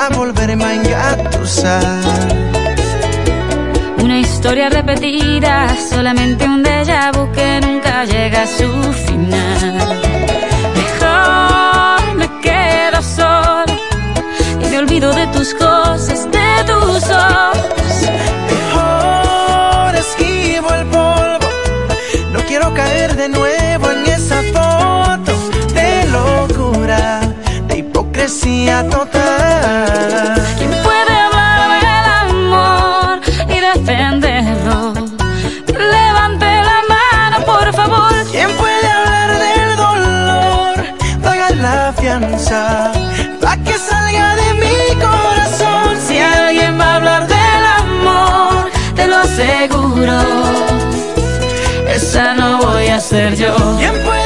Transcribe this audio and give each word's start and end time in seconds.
a 0.00 0.08
volverme 0.08 0.64
a 0.64 0.74
engatusar. 0.74 2.28
Una 4.02 4.18
historia 4.18 4.70
repetida, 4.70 5.76
solamente 5.90 6.44
un 6.44 6.62
déjà 6.62 7.12
vu 7.12 7.30
que 7.32 7.60
nunca 7.60 8.04
llega 8.06 8.42
a 8.42 8.46
su 8.46 8.68
final. 9.06 9.74
Mejor 10.80 12.14
me 12.20 12.28
quedo 12.40 13.02
solo 13.02 13.74
y 14.62 14.64
me 14.70 14.78
olvido 14.78 15.12
de 15.12 15.26
tus 15.34 15.52
cosas, 15.54 16.20
de 16.30 16.50
tus 16.70 17.02
ojos. 17.10 17.92
Mejor 18.54 19.94
esquivo 19.96 20.68
el 20.78 20.86
polvo, 20.86 21.48
no 22.32 22.40
quiero 22.48 22.72
caer 22.72 23.16
de 23.16 23.28
nuevo 23.28 23.90
en 23.90 24.06
esa 24.06 24.42
foto 24.54 24.69
hipocresía 28.30 28.88
total. 28.88 30.42
¿Quién 30.56 30.70
puede 30.82 31.12
hablar 31.26 31.80
del 31.80 32.06
amor 32.30 33.20
y 33.48 33.58
defenderlo? 33.60 34.92
Levante 35.66 36.46
la 36.46 36.80
mano, 36.88 37.44
por 37.44 37.74
favor. 37.74 38.12
¿Quién 38.30 38.50
puede 38.56 38.88
hablar 38.88 39.30
del 39.38 39.76
dolor? 39.76 40.74
Pagan 41.22 41.62
la 41.62 41.92
fianza, 41.98 42.92
pa' 43.40 43.56
que 43.56 43.76
salga 43.78 44.36
de 44.36 44.54
mi 44.54 45.00
corazón. 45.00 45.98
Si 46.06 46.18
alguien 46.18 46.78
va 46.78 46.84
a 46.84 46.96
hablar 46.96 47.26
del 47.26 47.64
amor, 47.78 48.70
te 48.94 49.06
lo 49.08 49.16
aseguro. 49.16 50.20
Esa 51.88 52.34
no 52.34 52.58
voy 52.58 52.86
a 52.86 53.00
ser 53.00 53.34
yo. 53.34 53.54
¿Quién 53.78 53.94
puede 54.04 54.19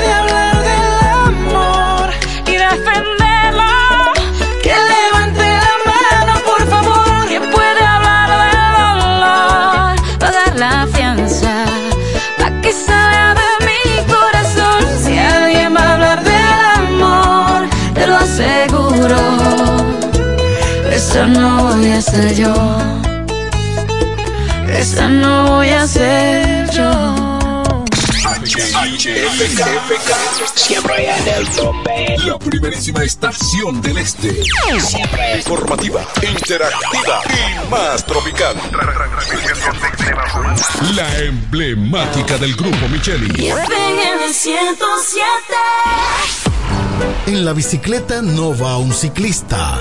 Esa 21.24 21.32
no 21.32 21.64
voy 21.64 21.90
a 21.90 22.02
ser 22.02 22.34
yo. 22.34 22.54
Esa 24.68 25.08
no 25.08 25.56
voy 25.56 25.70
a 25.70 25.88
ser 25.88 26.70
yo. 26.70 27.38
HFK, 28.74 29.64
siempre 30.54 31.10
en 31.16 31.28
el 31.28 31.48
tope. 31.48 32.16
La 32.26 32.38
primerísima 32.38 33.04
estación 33.04 33.80
del 33.80 33.96
este. 33.96 34.44
Siempre 34.78 35.38
Informativa, 35.38 36.06
interactiva 36.22 37.22
y 37.30 37.70
más 37.70 38.04
tropical. 38.04 38.56
La 40.94 41.18
emblemática 41.20 42.36
del 42.36 42.54
grupo 42.54 42.86
Micheli. 42.90 43.30
FM 43.48 44.30
107. 44.30 45.24
En 47.26 47.44
la 47.44 47.54
bicicleta 47.54 48.20
no 48.20 48.56
va 48.56 48.76
un 48.76 48.92
ciclista, 48.92 49.80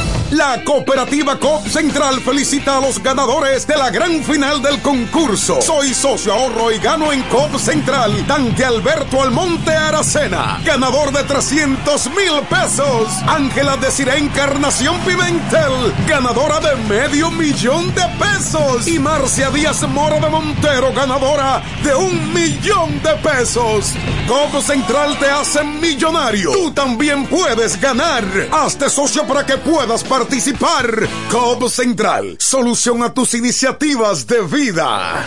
La 0.31 0.63
cooperativa 0.63 1.37
COP 1.37 1.67
Central 1.67 2.21
felicita 2.21 2.77
a 2.77 2.81
los 2.81 3.03
ganadores 3.03 3.67
de 3.67 3.75
la 3.75 3.89
gran 3.89 4.23
final 4.23 4.61
del 4.61 4.81
concurso. 4.81 5.61
Soy 5.61 5.93
socio 5.93 6.33
ahorro 6.33 6.71
y 6.71 6.77
gano 6.77 7.11
en 7.11 7.21
COP 7.23 7.57
Central. 7.57 8.13
Tanque 8.27 8.63
Alberto 8.63 9.21
Almonte 9.21 9.71
Aracena, 9.71 10.61
ganador 10.63 11.11
de 11.11 11.25
300 11.25 12.09
mil 12.11 12.41
pesos. 12.49 13.09
Ángela 13.27 13.75
Desiree 13.75 14.19
Encarnación 14.19 14.97
Pimentel, 15.01 15.93
ganadora 16.07 16.61
de 16.61 16.77
medio 16.87 17.29
millón 17.29 17.93
de 17.93 18.03
pesos. 18.17 18.87
Y 18.87 18.99
Marcia 18.99 19.51
Díaz 19.51 19.85
Mora 19.89 20.21
de 20.21 20.29
Montero, 20.29 20.93
ganadora 20.93 21.61
de 21.83 21.93
un 21.93 22.33
millón 22.33 23.01
de 23.03 23.13
pesos. 23.15 23.95
COP 24.31 24.61
Central 24.61 25.19
te 25.19 25.25
hace 25.25 25.61
millonario. 25.61 26.53
Tú 26.53 26.71
también 26.71 27.25
puedes 27.25 27.77
ganar. 27.81 28.23
Hazte 28.49 28.89
socio 28.89 29.27
para 29.27 29.45
que 29.45 29.57
puedas 29.57 30.05
participar. 30.05 31.05
COP 31.29 31.67
Central, 31.67 32.37
solución 32.39 33.03
a 33.03 33.13
tus 33.13 33.33
iniciativas 33.33 34.25
de 34.27 34.39
vida. 34.43 35.25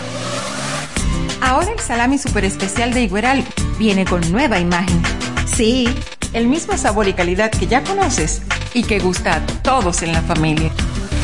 Ahora 1.39 1.71
el 1.71 1.79
salami 1.79 2.17
super 2.17 2.45
especial 2.45 2.95
de 2.95 3.03
Igueral 3.03 3.45
viene 3.77 4.05
con 4.05 4.31
nueva 4.31 4.57
imagen. 4.57 4.99
Sí, 5.55 5.87
el 6.33 6.47
mismo 6.47 6.75
sabor 6.75 7.07
y 7.07 7.13
calidad 7.13 7.51
que 7.51 7.67
ya 7.67 7.83
conoces 7.83 8.41
y 8.73 8.81
que 8.81 8.97
gusta 8.97 9.35
a 9.35 9.45
todos 9.61 10.01
en 10.01 10.13
la 10.13 10.23
familia. 10.23 10.71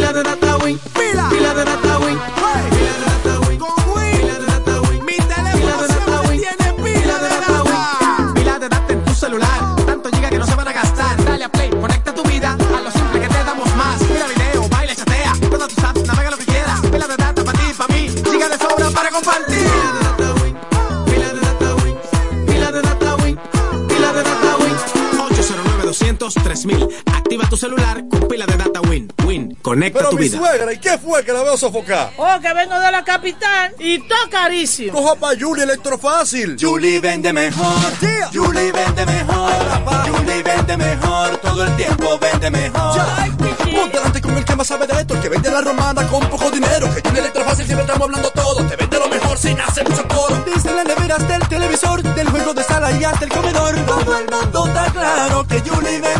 Pila 0.00 0.12
de 0.14 0.22
data 0.22 0.56
win. 0.64 0.78
Pila. 0.94 1.28
Pila 1.28 1.52
de 1.52 1.64
data 1.64 1.89
Conecta 29.70 30.00
Pero 30.00 30.10
tu 30.10 30.16
mi 30.16 30.24
vida. 30.24 30.36
suegra, 30.36 30.72
¿y 30.72 30.78
qué 30.78 30.98
fue 30.98 31.24
que 31.24 31.32
la 31.32 31.44
veo 31.44 31.56
sofocar? 31.56 32.10
Oh, 32.16 32.40
que 32.42 32.52
vengo 32.52 32.76
de 32.76 32.90
la 32.90 33.04
capital 33.04 33.72
y 33.78 34.00
todo 34.00 34.18
carísimo. 34.28 34.92
Coja 35.00 35.14
pa' 35.14 35.30
Julie 35.38 35.62
Electrofácil. 35.62 36.56
Julie 36.60 36.98
vende 36.98 37.32
mejor. 37.32 37.72
Julie 38.32 38.72
vende 38.72 39.06
mejor. 39.06 39.52
Julie 40.10 40.42
vende 40.42 40.76
mejor. 40.76 41.36
Todo 41.36 41.62
el 41.66 41.76
tiempo 41.76 42.18
vende 42.18 42.50
mejor. 42.50 42.98
Ponte 43.38 43.96
delante 43.96 44.20
con 44.20 44.36
el 44.36 44.44
que 44.44 44.56
más 44.56 44.66
sabe 44.66 44.88
de 44.88 45.02
esto, 45.02 45.14
el 45.14 45.20
que 45.20 45.28
vende 45.28 45.48
la 45.48 45.60
romana 45.60 46.04
con 46.08 46.28
poco 46.28 46.50
dinero. 46.50 46.92
Que 46.92 47.00
Julie 47.08 47.20
Electrofácil 47.20 47.64
siempre 47.64 47.86
estamos 47.86 48.06
hablando 48.08 48.28
todo. 48.30 48.66
Te 48.66 48.74
vende 48.74 48.98
lo 48.98 49.08
mejor 49.08 49.38
sin 49.38 49.60
hacer 49.60 49.88
mucho 49.88 50.02
coro. 50.08 50.42
Dice 50.52 50.72
las 50.74 50.84
neveras 50.84 51.28
del 51.28 51.46
televisor, 51.48 52.02
del 52.02 52.28
juego 52.28 52.54
de 52.54 52.64
sala 52.64 52.90
y 52.90 53.04
hasta 53.04 53.24
el 53.24 53.30
comedor. 53.30 53.76
Todo 53.86 54.18
el 54.18 54.28
mundo 54.28 54.66
está 54.66 54.86
claro 54.90 55.46
que 55.46 55.60
Julie 55.60 56.00
vende 56.00 56.19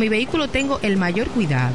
Mi 0.00 0.08
vehículo 0.08 0.48
tengo 0.48 0.80
el 0.82 0.96
mayor 0.96 1.28
cuidado. 1.28 1.74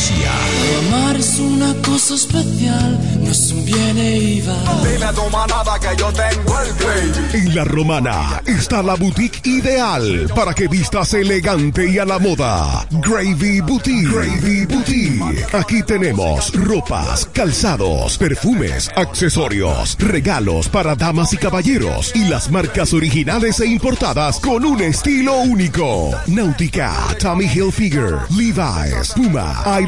Amar 0.87 1.15
es 1.15 1.37
una 1.37 1.75
cosa 1.85 2.15
especial, 2.15 2.99
no 3.19 3.29
es 3.29 3.51
un 3.51 3.63
bien 3.63 3.97
e 3.99 4.17
iba. 4.17 4.55
Dile 4.83 5.05
a 5.05 5.13
tu 5.13 5.29
manada 5.29 5.79
que 5.79 5.95
yo 5.95 6.11
tengo 6.11 6.59
el 6.59 6.73
gravy. 6.73 7.37
En 7.37 7.55
La 7.55 7.63
Romana 7.63 8.41
está 8.47 8.81
la 8.81 8.95
boutique 8.95 9.41
ideal 9.45 10.27
para 10.35 10.55
que 10.55 10.67
vistas 10.67 11.13
elegante 11.13 11.87
y 11.87 11.99
a 11.99 12.05
la 12.05 12.17
moda. 12.17 12.87
Gravy 12.89 13.61
Boutique. 13.61 14.09
Gravy 14.09 14.65
Boutique. 14.65 15.45
Aquí 15.53 15.83
tenemos 15.83 16.51
ropas, 16.53 17.27
calzados, 17.31 18.17
perfumes, 18.17 18.89
accesorios, 18.95 19.97
regalos 19.99 20.67
para 20.67 20.95
damas 20.95 21.31
y 21.33 21.37
caballeros 21.37 22.11
y 22.15 22.25
las 22.25 22.49
marcas 22.49 22.93
originales 22.93 23.59
e 23.59 23.67
importadas 23.67 24.39
con 24.39 24.65
un 24.65 24.81
estilo 24.81 25.41
único. 25.41 26.11
Náutica, 26.25 26.91
Tommy 27.19 27.45
Hilfiger, 27.45 28.19
Levi's, 28.31 29.13
Puma, 29.15 29.61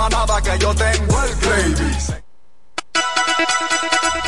Manada 0.00 0.40
que 0.40 0.58
yo 0.58 0.74
tengo 0.74 1.22
el 1.24 1.36
gravy. 1.36 1.96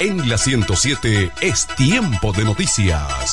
En 0.00 0.28
la 0.28 0.36
107 0.36 1.32
es 1.40 1.66
tiempo 1.66 2.30
de 2.32 2.44
noticias. 2.44 3.32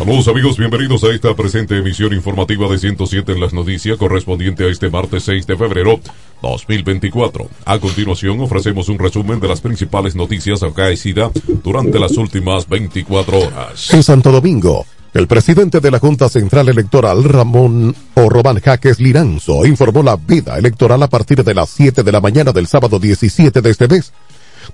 Saludos 0.00 0.28
amigos, 0.28 0.56
bienvenidos 0.56 1.04
a 1.04 1.08
esta 1.08 1.36
presente 1.36 1.76
emisión 1.76 2.14
informativa 2.14 2.66
de 2.68 2.78
107 2.78 3.32
en 3.32 3.38
las 3.38 3.52
noticias 3.52 3.98
correspondiente 3.98 4.64
a 4.64 4.68
este 4.68 4.88
martes 4.88 5.24
6 5.24 5.46
de 5.46 5.58
febrero 5.58 6.00
2024. 6.40 7.46
A 7.66 7.78
continuación 7.78 8.40
ofrecemos 8.40 8.88
un 8.88 8.98
resumen 8.98 9.40
de 9.40 9.48
las 9.48 9.60
principales 9.60 10.16
noticias 10.16 10.62
acaecidas 10.62 11.32
durante 11.62 11.98
las 11.98 12.16
últimas 12.16 12.66
24 12.66 13.40
horas. 13.40 13.92
En 13.92 14.02
Santo 14.02 14.32
Domingo, 14.32 14.86
el 15.12 15.26
presidente 15.26 15.80
de 15.80 15.90
la 15.90 15.98
Junta 15.98 16.30
Central 16.30 16.70
Electoral, 16.70 17.22
Ramón 17.22 17.94
o 18.14 18.28
Jaques 18.58 19.00
Liranzo, 19.00 19.66
informó 19.66 20.02
la 20.02 20.16
vida 20.16 20.56
electoral 20.56 21.02
a 21.02 21.08
partir 21.08 21.44
de 21.44 21.52
las 21.52 21.68
7 21.68 22.02
de 22.02 22.12
la 22.12 22.22
mañana 22.22 22.52
del 22.52 22.68
sábado 22.68 22.98
17 22.98 23.60
de 23.60 23.70
este 23.70 23.86
mes. 23.86 24.14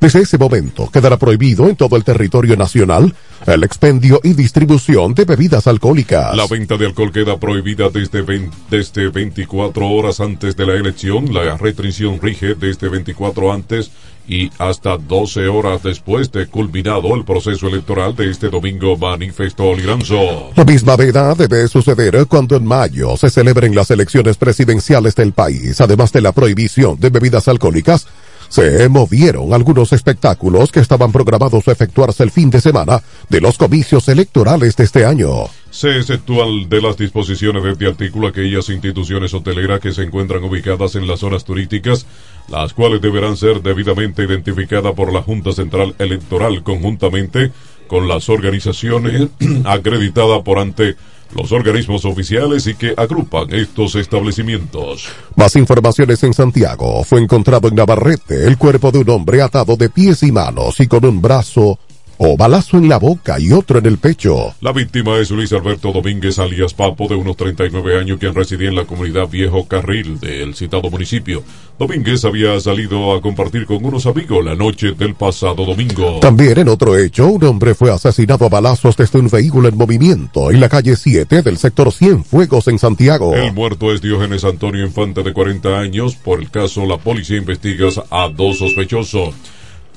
Desde 0.00 0.20
ese 0.20 0.38
momento 0.38 0.90
quedará 0.90 1.16
prohibido 1.16 1.68
en 1.68 1.76
todo 1.76 1.96
el 1.96 2.04
territorio 2.04 2.56
nacional 2.56 3.14
el 3.46 3.64
expendio 3.64 4.20
y 4.22 4.32
distribución 4.32 5.14
de 5.14 5.24
bebidas 5.24 5.66
alcohólicas. 5.66 6.36
La 6.36 6.46
venta 6.46 6.76
de 6.76 6.86
alcohol 6.86 7.12
queda 7.12 7.38
prohibida 7.38 7.88
desde, 7.88 8.22
20 8.22 8.56
desde 8.70 9.08
24 9.08 9.88
horas 9.88 10.20
antes 10.20 10.56
de 10.56 10.66
la 10.66 10.74
elección. 10.74 11.32
La 11.32 11.56
restricción 11.56 12.20
rige 12.20 12.54
desde 12.54 12.88
24 12.88 13.52
antes 13.52 13.90
y 14.28 14.50
hasta 14.58 14.96
12 14.96 15.46
horas 15.48 15.82
después 15.82 16.32
de 16.32 16.46
culminado 16.46 17.14
el 17.14 17.24
proceso 17.24 17.68
electoral 17.68 18.16
de 18.16 18.30
este 18.30 18.48
domingo, 18.48 18.96
manifestó 18.96 19.74
Liranzo. 19.74 20.50
La 20.56 20.64
misma 20.64 20.96
veda 20.96 21.34
debe 21.34 21.68
suceder 21.68 22.26
cuando 22.26 22.56
en 22.56 22.64
mayo 22.64 23.16
se 23.16 23.30
celebren 23.30 23.74
las 23.74 23.90
elecciones 23.90 24.36
presidenciales 24.36 25.14
del 25.14 25.32
país, 25.32 25.80
además 25.80 26.12
de 26.12 26.22
la 26.22 26.32
prohibición 26.32 26.98
de 26.98 27.10
bebidas 27.10 27.46
alcohólicas 27.48 28.06
se 28.48 28.88
movieron 28.88 29.52
algunos 29.52 29.92
espectáculos 29.92 30.72
que 30.72 30.80
estaban 30.80 31.12
programados 31.12 31.66
a 31.68 31.72
efectuarse 31.72 32.22
el 32.22 32.30
fin 32.30 32.50
de 32.50 32.60
semana 32.60 33.02
de 33.28 33.40
los 33.40 33.58
comicios 33.58 34.08
electorales 34.08 34.76
de 34.76 34.84
este 34.84 35.04
año. 35.04 35.46
Se 35.70 35.98
exceptúan 35.98 36.68
de 36.68 36.80
las 36.80 36.96
disposiciones 36.96 37.62
de 37.62 37.72
este 37.72 37.86
artículo 37.86 38.28
aquellas 38.28 38.70
instituciones 38.70 39.34
hoteleras 39.34 39.80
que 39.80 39.92
se 39.92 40.04
encuentran 40.04 40.42
ubicadas 40.44 40.94
en 40.94 41.06
las 41.06 41.20
zonas 41.20 41.44
turísticas, 41.44 42.06
las 42.48 42.72
cuales 42.72 43.00
deberán 43.00 43.36
ser 43.36 43.62
debidamente 43.62 44.24
identificadas 44.24 44.94
por 44.94 45.12
la 45.12 45.22
Junta 45.22 45.52
Central 45.52 45.94
Electoral 45.98 46.62
conjuntamente 46.62 47.52
con 47.88 48.08
las 48.08 48.28
organizaciones 48.28 49.28
acreditadas 49.64 50.42
por 50.42 50.58
ante 50.58 50.96
los 51.34 51.52
organismos 51.52 52.04
oficiales 52.04 52.66
y 52.66 52.74
que 52.74 52.94
agrupan 52.96 53.52
estos 53.52 53.94
establecimientos. 53.96 55.08
Más 55.34 55.56
informaciones 55.56 56.22
en 56.22 56.34
Santiago. 56.34 57.04
Fue 57.04 57.20
encontrado 57.20 57.68
en 57.68 57.74
Navarrete 57.74 58.46
el 58.46 58.56
cuerpo 58.58 58.90
de 58.90 58.98
un 59.00 59.10
hombre 59.10 59.42
atado 59.42 59.76
de 59.76 59.90
pies 59.90 60.22
y 60.22 60.32
manos 60.32 60.80
y 60.80 60.86
con 60.86 61.04
un 61.04 61.20
brazo 61.20 61.78
o 62.18 62.36
balazo 62.36 62.78
en 62.78 62.88
la 62.88 62.98
boca 62.98 63.38
y 63.38 63.52
otro 63.52 63.78
en 63.78 63.86
el 63.86 63.98
pecho. 63.98 64.54
La 64.60 64.72
víctima 64.72 65.16
es 65.16 65.30
Luis 65.30 65.52
Alberto 65.52 65.92
Domínguez 65.92 66.38
alias 66.38 66.74
Papo 66.74 67.08
de 67.08 67.14
unos 67.14 67.36
39 67.36 67.98
años 67.98 68.18
quien 68.18 68.34
residía 68.34 68.68
en 68.68 68.76
la 68.76 68.84
comunidad 68.84 69.28
Viejo 69.28 69.66
Carril 69.66 70.18
del 70.20 70.54
citado 70.54 70.90
municipio. 70.90 71.42
Domínguez 71.78 72.24
había 72.24 72.58
salido 72.58 73.14
a 73.14 73.20
compartir 73.20 73.66
con 73.66 73.84
unos 73.84 74.06
amigos 74.06 74.44
la 74.44 74.54
noche 74.54 74.92
del 74.92 75.14
pasado 75.14 75.64
domingo. 75.64 76.20
También 76.20 76.58
en 76.58 76.68
otro 76.68 76.96
hecho, 76.96 77.28
un 77.28 77.44
hombre 77.44 77.74
fue 77.74 77.92
asesinado 77.92 78.46
a 78.46 78.48
balazos 78.48 78.96
desde 78.96 79.18
un 79.18 79.28
vehículo 79.28 79.68
en 79.68 79.76
movimiento 79.76 80.50
en 80.50 80.60
la 80.60 80.68
calle 80.68 80.96
7 80.96 81.42
del 81.42 81.58
sector 81.58 81.92
Cienfuegos 81.92 82.68
en 82.68 82.78
Santiago. 82.78 83.34
El 83.34 83.52
muerto 83.52 83.92
es 83.92 84.00
Diógenes 84.00 84.44
Antonio 84.44 84.84
Infante 84.86 85.22
de 85.22 85.32
40 85.32 85.78
años. 85.78 86.16
Por 86.16 86.40
el 86.40 86.50
caso, 86.50 86.86
la 86.86 86.96
policía 86.96 87.36
investiga 87.36 87.76
a 88.10 88.28
dos 88.28 88.58
sospechosos. 88.58 89.34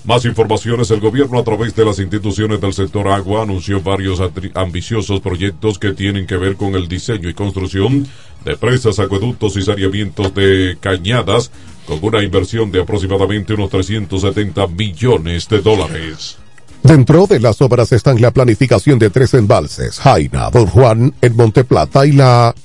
Más 0.09 0.25
informaciones, 0.25 0.89
el 0.89 1.01
gobierno 1.01 1.37
a 1.37 1.43
través 1.43 1.75
de 1.75 1.85
las 1.85 1.99
instituciones 1.99 2.59
del 2.59 2.73
sector 2.73 3.07
agua 3.09 3.43
anunció 3.43 3.79
varios 3.79 4.19
ambiciosos 4.55 5.19
proyectos 5.19 5.77
que 5.77 5.91
tienen 5.91 6.25
que 6.25 6.35
ver 6.35 6.55
con 6.55 6.73
el 6.73 6.87
diseño 6.87 7.29
y 7.29 7.35
construcción 7.35 8.07
de 8.43 8.57
presas, 8.57 8.97
acueductos 8.97 9.55
y 9.55 9.61
saneamientos 9.61 10.33
de 10.33 10.79
cañadas, 10.79 11.51
con 11.85 11.99
una 12.01 12.23
inversión 12.23 12.71
de 12.71 12.81
aproximadamente 12.81 13.53
unos 13.53 13.69
370 13.69 14.65
millones 14.65 15.47
de 15.47 15.61
dólares. 15.61 16.39
Dentro 16.81 17.27
de 17.27 17.39
las 17.39 17.61
obras 17.61 17.91
están 17.91 18.19
la 18.19 18.31
planificación 18.31 18.97
de 18.97 19.11
tres 19.11 19.35
embalses, 19.35 19.99
Jaina, 19.99 20.49
Don 20.49 20.65
Juan, 20.65 21.13
en 21.21 21.35
Monteplata 21.35 22.07
y 22.07 22.13
la 22.13 22.55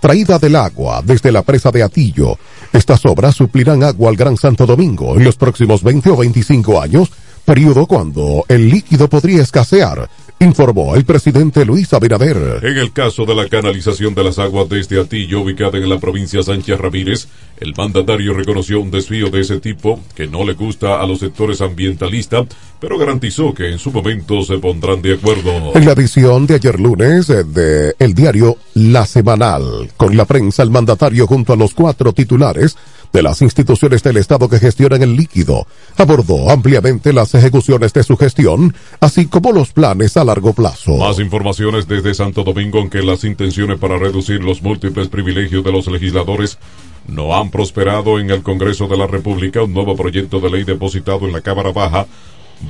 traída 0.00 0.38
del 0.38 0.56
agua 0.56 1.02
desde 1.04 1.30
la 1.30 1.42
presa 1.42 1.70
de 1.70 1.82
Atillo. 1.82 2.38
Estas 2.72 3.04
obras 3.06 3.34
suplirán 3.34 3.82
agua 3.82 4.10
al 4.10 4.16
Gran 4.16 4.36
Santo 4.36 4.66
Domingo 4.66 5.16
en 5.16 5.24
los 5.24 5.36
próximos 5.36 5.82
20 5.82 6.10
o 6.10 6.16
25 6.16 6.80
años, 6.80 7.10
periodo 7.44 7.86
cuando 7.86 8.44
el 8.48 8.68
líquido 8.68 9.08
podría 9.08 9.42
escasear 9.42 10.08
informó 10.38 10.94
el 10.94 11.04
presidente 11.04 11.64
Luis 11.64 11.92
Abinader. 11.94 12.60
En 12.62 12.76
el 12.76 12.92
caso 12.92 13.24
de 13.24 13.34
la 13.34 13.48
canalización 13.48 14.14
de 14.14 14.24
las 14.24 14.38
aguas 14.38 14.68
desde 14.68 15.00
Atillo, 15.00 15.40
ubicada 15.40 15.78
en 15.78 15.88
la 15.88 15.98
provincia 15.98 16.42
Sánchez 16.42 16.78
Ramírez, 16.78 17.28
el 17.58 17.74
mandatario 17.74 18.34
reconoció 18.34 18.80
un 18.80 18.90
desvío 18.90 19.30
de 19.30 19.40
ese 19.40 19.60
tipo 19.60 20.00
que 20.14 20.26
no 20.26 20.44
le 20.44 20.52
gusta 20.52 21.00
a 21.00 21.06
los 21.06 21.20
sectores 21.20 21.62
ambientalistas, 21.62 22.46
pero 22.78 22.98
garantizó 22.98 23.54
que 23.54 23.70
en 23.70 23.78
su 23.78 23.90
momento 23.90 24.42
se 24.42 24.58
pondrán 24.58 25.02
de 25.02 25.14
acuerdo. 25.14 25.72
En 25.74 25.84
la 25.84 25.92
edición 25.92 26.46
de 26.46 26.56
ayer 26.56 26.78
lunes 26.78 27.26
de 27.26 27.94
el 27.98 28.14
diario 28.14 28.56
La 28.74 29.06
Semanal, 29.06 29.90
con 29.96 30.16
la 30.16 30.24
prensa, 30.24 30.62
el 30.62 30.70
mandatario 30.70 31.26
junto 31.26 31.52
a 31.52 31.56
los 31.56 31.74
cuatro 31.74 32.12
titulares 32.12 32.76
de 33.12 33.22
las 33.22 33.40
instituciones 33.40 34.02
del 34.02 34.18
Estado 34.18 34.48
que 34.48 34.58
gestionan 34.58 35.02
el 35.02 35.16
líquido. 35.16 35.66
Abordó 35.96 36.50
ampliamente 36.50 37.12
las 37.12 37.34
ejecuciones 37.34 37.92
de 37.94 38.02
su 38.02 38.16
gestión, 38.16 38.74
así 39.00 39.26
como 39.26 39.52
los 39.52 39.72
planes 39.72 40.16
a 40.16 40.24
largo 40.24 40.52
plazo. 40.52 40.96
Más 40.96 41.18
informaciones 41.18 41.88
desde 41.88 42.14
Santo 42.14 42.44
Domingo 42.44 42.78
en 42.78 42.90
que 42.90 43.02
las 43.02 43.24
intenciones 43.24 43.78
para 43.78 43.98
reducir 43.98 44.44
los 44.44 44.62
múltiples 44.62 45.08
privilegios 45.08 45.64
de 45.64 45.72
los 45.72 45.86
legisladores 45.86 46.58
no 47.08 47.34
han 47.34 47.50
prosperado 47.50 48.18
en 48.18 48.30
el 48.30 48.42
Congreso 48.42 48.88
de 48.88 48.96
la 48.96 49.06
República. 49.06 49.62
Un 49.62 49.72
nuevo 49.72 49.96
proyecto 49.96 50.40
de 50.40 50.50
ley 50.50 50.64
depositado 50.64 51.26
en 51.26 51.32
la 51.32 51.40
Cámara 51.40 51.72
Baja 51.72 52.06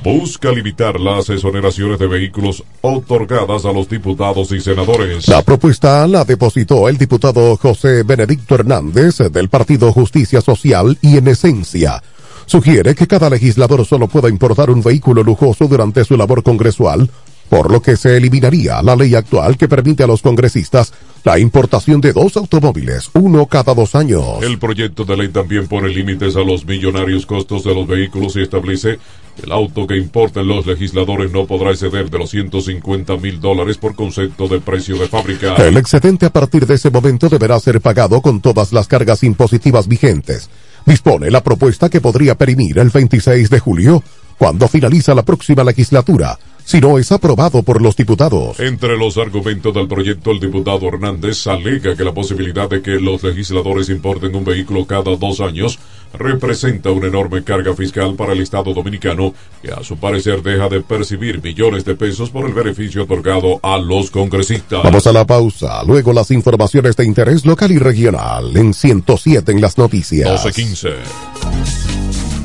busca 0.03 0.51
limitar 0.51 0.99
las 0.99 1.29
exoneraciones 1.29 1.99
de 1.99 2.07
vehículos 2.07 2.63
otorgadas 2.81 3.65
a 3.65 3.71
los 3.71 3.89
diputados 3.89 4.51
y 4.51 4.59
senadores. 4.59 5.27
La 5.27 5.41
propuesta 5.41 6.07
la 6.07 6.23
depositó 6.25 6.89
el 6.89 6.97
diputado 6.97 7.55
José 7.57 8.03
Benedicto 8.03 8.55
Hernández 8.55 9.17
del 9.31 9.49
Partido 9.49 9.91
Justicia 9.91 10.41
Social 10.41 10.97
y 11.01 11.17
en 11.17 11.27
esencia 11.27 12.01
sugiere 12.47 12.95
que 12.95 13.07
cada 13.07 13.29
legislador 13.29 13.85
solo 13.85 14.07
pueda 14.07 14.29
importar 14.29 14.69
un 14.71 14.81
vehículo 14.81 15.21
lujoso 15.21 15.67
durante 15.67 16.03
su 16.05 16.17
labor 16.17 16.41
congresual 16.43 17.09
por 17.49 17.71
lo 17.71 17.81
que 17.81 17.95
se 17.95 18.17
eliminaría 18.17 18.81
la 18.81 18.95
ley 18.95 19.15
actual 19.15 19.57
que 19.57 19.67
permite 19.67 20.03
a 20.03 20.07
los 20.07 20.21
congresistas 20.21 20.93
la 21.23 21.39
importación 21.39 21.99
de 21.99 22.13
dos 22.13 22.37
automóviles, 22.37 23.09
uno 23.13 23.45
cada 23.47 23.73
dos 23.73 23.95
años. 23.95 24.41
El 24.41 24.59
proyecto 24.59 25.03
de 25.03 25.17
ley 25.17 25.27
también 25.29 25.67
pone 25.67 25.89
límites 25.89 26.35
a 26.35 26.39
los 26.39 26.65
millonarios 26.65 27.25
costos 27.25 27.63
de 27.63 27.73
los 27.73 27.87
vehículos 27.87 28.35
y 28.35 28.41
establece 28.43 28.99
que 29.35 29.43
el 29.43 29.51
auto 29.51 29.85
que 29.85 29.97
importen 29.97 30.47
los 30.47 30.65
legisladores 30.65 31.31
no 31.31 31.45
podrá 31.45 31.71
exceder 31.71 32.09
de 32.09 32.17
los 32.17 32.29
150 32.29 33.17
mil 33.17 33.39
dólares 33.39 33.77
por 33.77 33.95
concepto 33.95 34.47
de 34.47 34.61
precio 34.61 34.97
de 34.97 35.07
fábrica. 35.07 35.55
El 35.55 35.77
excedente 35.77 36.25
a 36.25 36.31
partir 36.31 36.65
de 36.65 36.75
ese 36.75 36.89
momento 36.89 37.29
deberá 37.29 37.59
ser 37.59 37.81
pagado 37.81 38.21
con 38.21 38.41
todas 38.41 38.71
las 38.71 38.87
cargas 38.87 39.23
impositivas 39.23 39.87
vigentes. 39.87 40.49
Dispone 40.85 41.29
la 41.29 41.43
propuesta 41.43 41.89
que 41.89 41.99
podría 41.99 42.35
perimir 42.35 42.79
el 42.79 42.89
26 42.89 43.49
de 43.49 43.59
julio, 43.59 44.03
cuando 44.37 44.67
finaliza 44.67 45.13
la 45.13 45.23
próxima 45.23 45.63
legislatura 45.63 46.37
si 46.67 46.81
no 46.81 46.97
es 46.97 47.13
aprobado 47.13 47.63
por 47.63 47.81
los 47.81 47.95
diputados. 47.95 48.59
Entre 48.59 48.97
los 48.97 49.17
argumentos 49.17 49.73
del 49.73 49.87
proyecto, 49.87 50.31
el 50.31 50.41
diputado 50.41 50.85
Hernández 50.89 51.47
alega 51.47 51.95
que 51.95 52.03
la 52.03 52.13
posibilidad 52.13 52.69
de 52.69 52.81
que 52.81 52.99
los 52.99 53.23
legisladores 53.23 53.87
importen 53.87 54.35
un 54.35 54.43
vehículo 54.43 54.85
cada 54.85 55.15
dos 55.15 55.39
años 55.39 55.79
representa 56.13 56.91
una 56.91 57.07
enorme 57.07 57.41
carga 57.45 57.73
fiscal 57.73 58.15
para 58.15 58.33
el 58.33 58.41
Estado 58.41 58.73
dominicano, 58.73 59.33
que 59.61 59.71
a 59.71 59.81
su 59.81 59.95
parecer 59.95 60.43
deja 60.43 60.67
de 60.67 60.81
percibir 60.81 61.41
millones 61.41 61.85
de 61.85 61.95
pesos 61.95 62.31
por 62.31 62.45
el 62.45 62.53
beneficio 62.53 63.03
otorgado 63.03 63.61
a 63.63 63.77
los 63.77 64.11
congresistas. 64.11 64.83
Vamos 64.83 65.07
a 65.07 65.13
la 65.13 65.25
pausa, 65.25 65.83
luego 65.85 66.11
las 66.11 66.31
informaciones 66.31 66.97
de 66.97 67.05
interés 67.05 67.45
local 67.45 67.71
y 67.71 67.77
regional 67.77 68.57
en 68.57 68.73
107 68.73 69.53
en 69.53 69.61
las 69.61 69.77
noticias. 69.77 70.43
1215. 70.43 71.86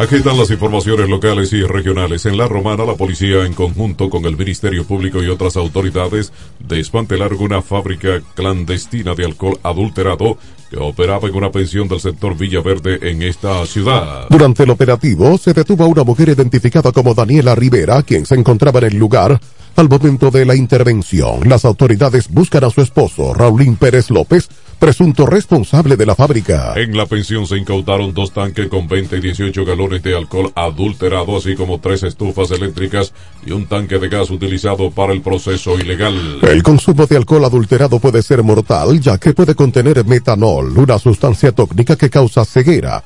Aquí 0.00 0.14
están 0.14 0.38
las 0.38 0.50
informaciones 0.50 1.10
locales 1.10 1.52
y 1.52 1.62
regionales. 1.62 2.24
En 2.24 2.38
La 2.38 2.48
Romana, 2.48 2.86
la 2.86 2.94
policía, 2.94 3.44
en 3.44 3.52
conjunto 3.52 4.08
con 4.08 4.24
el 4.24 4.34
Ministerio 4.34 4.82
Público 4.86 5.22
y 5.22 5.28
otras 5.28 5.58
autoridades, 5.58 6.32
desmantelaron 6.58 7.42
una 7.42 7.60
fábrica 7.60 8.22
clandestina 8.34 9.14
de 9.14 9.26
alcohol 9.26 9.60
adulterado 9.62 10.38
que 10.70 10.78
operaba 10.78 11.28
en 11.28 11.34
una 11.34 11.52
pensión 11.52 11.86
del 11.86 12.00
sector 12.00 12.34
Villaverde 12.34 13.10
en 13.10 13.20
esta 13.20 13.66
ciudad. 13.66 14.26
Durante 14.30 14.62
el 14.62 14.70
operativo 14.70 15.36
se 15.36 15.52
detuvo 15.52 15.84
a 15.84 15.88
una 15.88 16.02
mujer 16.02 16.30
identificada 16.30 16.92
como 16.92 17.12
Daniela 17.12 17.54
Rivera, 17.54 18.02
quien 18.02 18.24
se 18.24 18.36
encontraba 18.36 18.78
en 18.78 18.86
el 18.86 18.96
lugar. 18.96 19.38
Al 19.76 19.88
momento 19.90 20.30
de 20.30 20.46
la 20.46 20.56
intervención, 20.56 21.46
las 21.46 21.66
autoridades 21.66 22.30
buscan 22.30 22.64
a 22.64 22.70
su 22.70 22.80
esposo, 22.80 23.34
Raulín 23.34 23.76
Pérez 23.76 24.08
López, 24.08 24.48
presunto 24.80 25.26
responsable 25.26 25.94
de 25.94 26.06
la 26.06 26.16
fábrica. 26.16 26.72
En 26.74 26.96
la 26.96 27.04
pensión 27.04 27.46
se 27.46 27.58
incautaron 27.58 28.14
dos 28.14 28.32
tanques 28.32 28.66
con 28.68 28.88
20 28.88 29.18
y 29.18 29.20
18 29.20 29.64
galones 29.66 30.02
de 30.02 30.16
alcohol 30.16 30.50
adulterado, 30.56 31.36
así 31.36 31.54
como 31.54 31.78
tres 31.80 32.02
estufas 32.02 32.50
eléctricas 32.50 33.12
y 33.44 33.52
un 33.52 33.66
tanque 33.66 33.98
de 33.98 34.08
gas 34.08 34.30
utilizado 34.30 34.90
para 34.90 35.12
el 35.12 35.20
proceso 35.20 35.78
ilegal. 35.78 36.38
El 36.42 36.62
consumo 36.62 37.06
de 37.06 37.18
alcohol 37.18 37.44
adulterado 37.44 38.00
puede 38.00 38.22
ser 38.22 38.42
mortal, 38.42 38.98
ya 39.00 39.18
que 39.18 39.34
puede 39.34 39.54
contener 39.54 40.02
metanol, 40.06 40.76
una 40.78 40.98
sustancia 40.98 41.52
tóxica 41.52 41.94
que 41.96 42.08
causa 42.08 42.46
ceguera, 42.46 43.04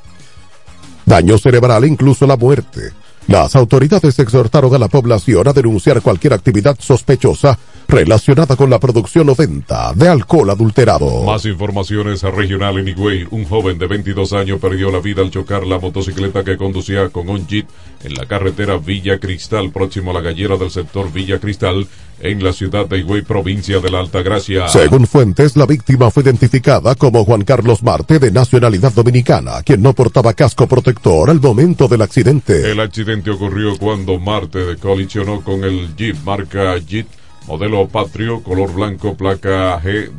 daño 1.05 1.37
cerebral 1.37 1.83
e 1.83 1.87
incluso 1.87 2.25
la 2.25 2.37
muerte. 2.37 2.93
Las 3.27 3.53
autoridades 3.55 4.17
exhortaron 4.17 4.73
a 4.73 4.77
la 4.77 4.87
población 4.87 5.45
a 5.47 5.53
denunciar 5.53 6.01
cualquier 6.01 6.33
actividad 6.33 6.77
sospechosa 6.79 7.59
relacionada 7.87 8.55
con 8.55 8.69
la 8.69 8.79
producción 8.79 9.29
o 9.29 9.35
venta 9.35 9.93
de 9.93 10.07
alcohol 10.07 10.49
adulterado. 10.49 11.23
Más 11.23 11.45
informaciones 11.45 12.21
regional 12.23 12.77
en 12.77 12.87
Higüey. 12.87 13.27
Un 13.31 13.45
joven 13.45 13.77
de 13.77 13.87
22 13.87 14.33
años 14.33 14.59
perdió 14.59 14.91
la 14.91 14.99
vida 14.99 15.21
al 15.21 15.31
chocar 15.31 15.65
la 15.65 15.79
motocicleta 15.79 16.43
que 16.43 16.57
conducía 16.57 17.09
con 17.09 17.29
un 17.29 17.47
jeep 17.47 17.67
en 18.03 18.13
la 18.13 18.25
carretera 18.25 18.77
Villa 18.77 19.19
Cristal, 19.19 19.71
próximo 19.71 20.11
a 20.11 20.15
la 20.15 20.21
gallera 20.21 20.57
del 20.57 20.69
sector 20.69 21.11
Villa 21.11 21.39
Cristal, 21.39 21.87
en 22.19 22.43
la 22.43 22.53
ciudad 22.53 22.87
de 22.87 22.99
Higüey, 22.99 23.23
provincia 23.23 23.79
de 23.79 23.91
la 23.91 23.99
Altagracia. 23.99 24.67
Según 24.67 25.05
fuentes, 25.07 25.57
la 25.57 25.65
víctima 25.65 26.11
fue 26.11 26.23
identificada 26.23 26.95
como 26.95 27.25
Juan 27.25 27.43
Carlos 27.43 27.83
Marte, 27.83 28.19
de 28.19 28.31
nacionalidad 28.31 28.93
dominicana, 28.93 29.61
quien 29.63 29.81
no 29.81 29.93
portaba 29.93 30.33
casco 30.33 30.67
protector 30.67 31.29
al 31.29 31.41
momento 31.41 31.87
del 31.87 32.01
accidente. 32.01 32.71
El 32.71 32.79
accidente 32.79 33.31
ocurrió 33.31 33.77
cuando 33.77 34.19
Marte 34.19 34.77
colisionó 34.79 35.41
con 35.41 35.63
el 35.63 35.95
jeep 35.95 36.15
marca 36.23 36.77
Jeep 36.77 37.07
modelo 37.47 37.87
Patrio, 37.87 38.41
color 38.41 38.73
blanco, 38.73 39.15
placa 39.15 39.79
G 39.81 40.09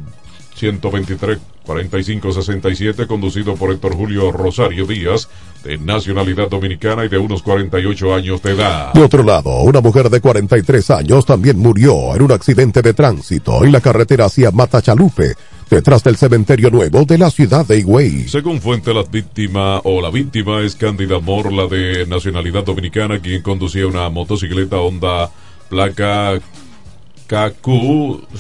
123 0.55 1.39
4567, 1.67 3.07
conducido 3.07 3.57
por 3.57 3.73
Héctor 3.73 3.97
Julio 3.97 4.31
Rosario 4.31 4.87
Díaz, 4.87 5.29
de 5.65 5.77
nacionalidad 5.79 6.49
dominicana 6.49 7.05
y 7.05 7.09
de 7.09 7.19
unos 7.19 7.43
48 7.43 8.15
años 8.15 8.41
de 8.43 8.53
edad. 8.53 8.93
De 8.93 9.03
otro 9.03 9.25
lado, 9.25 9.63
una 9.63 9.81
mujer 9.81 10.09
de 10.09 10.21
43 10.21 10.91
años 10.93 11.27
también 11.27 11.59
murió 11.59 12.15
en 12.15 12.23
un 12.23 12.33
accidente 12.33 12.83
de 12.83 12.95
tránsito 12.95 13.65
en 13.65 13.73
la 13.73 13.81
carretera 13.81 14.27
hacia 14.27 14.53
Matachalupe, 14.53 15.35
detrás 15.69 16.05
del 16.05 16.17
cementerio 16.17 16.71
nuevo 16.71 17.05
de 17.05 17.19
la 17.19 17.31
ciudad 17.31 17.67
de 17.67 17.81
Higüey. 17.81 18.29
Según 18.29 18.61
fuente, 18.61 18.95
la 18.95 19.03
víctima 19.03 19.81
o 19.83 20.01
la 20.01 20.11
víctima 20.11 20.61
es 20.61 20.77
Cándida 20.77 21.19
Morla 21.19 21.67
de 21.67 22.07
nacionalidad 22.07 22.65
dominicana, 22.65 23.19
quien 23.19 23.43
conducía 23.43 23.89
una 23.89 24.09
motocicleta 24.09 24.77
Honda 24.77 25.31
placa 25.69 26.39
KQ 27.27 27.67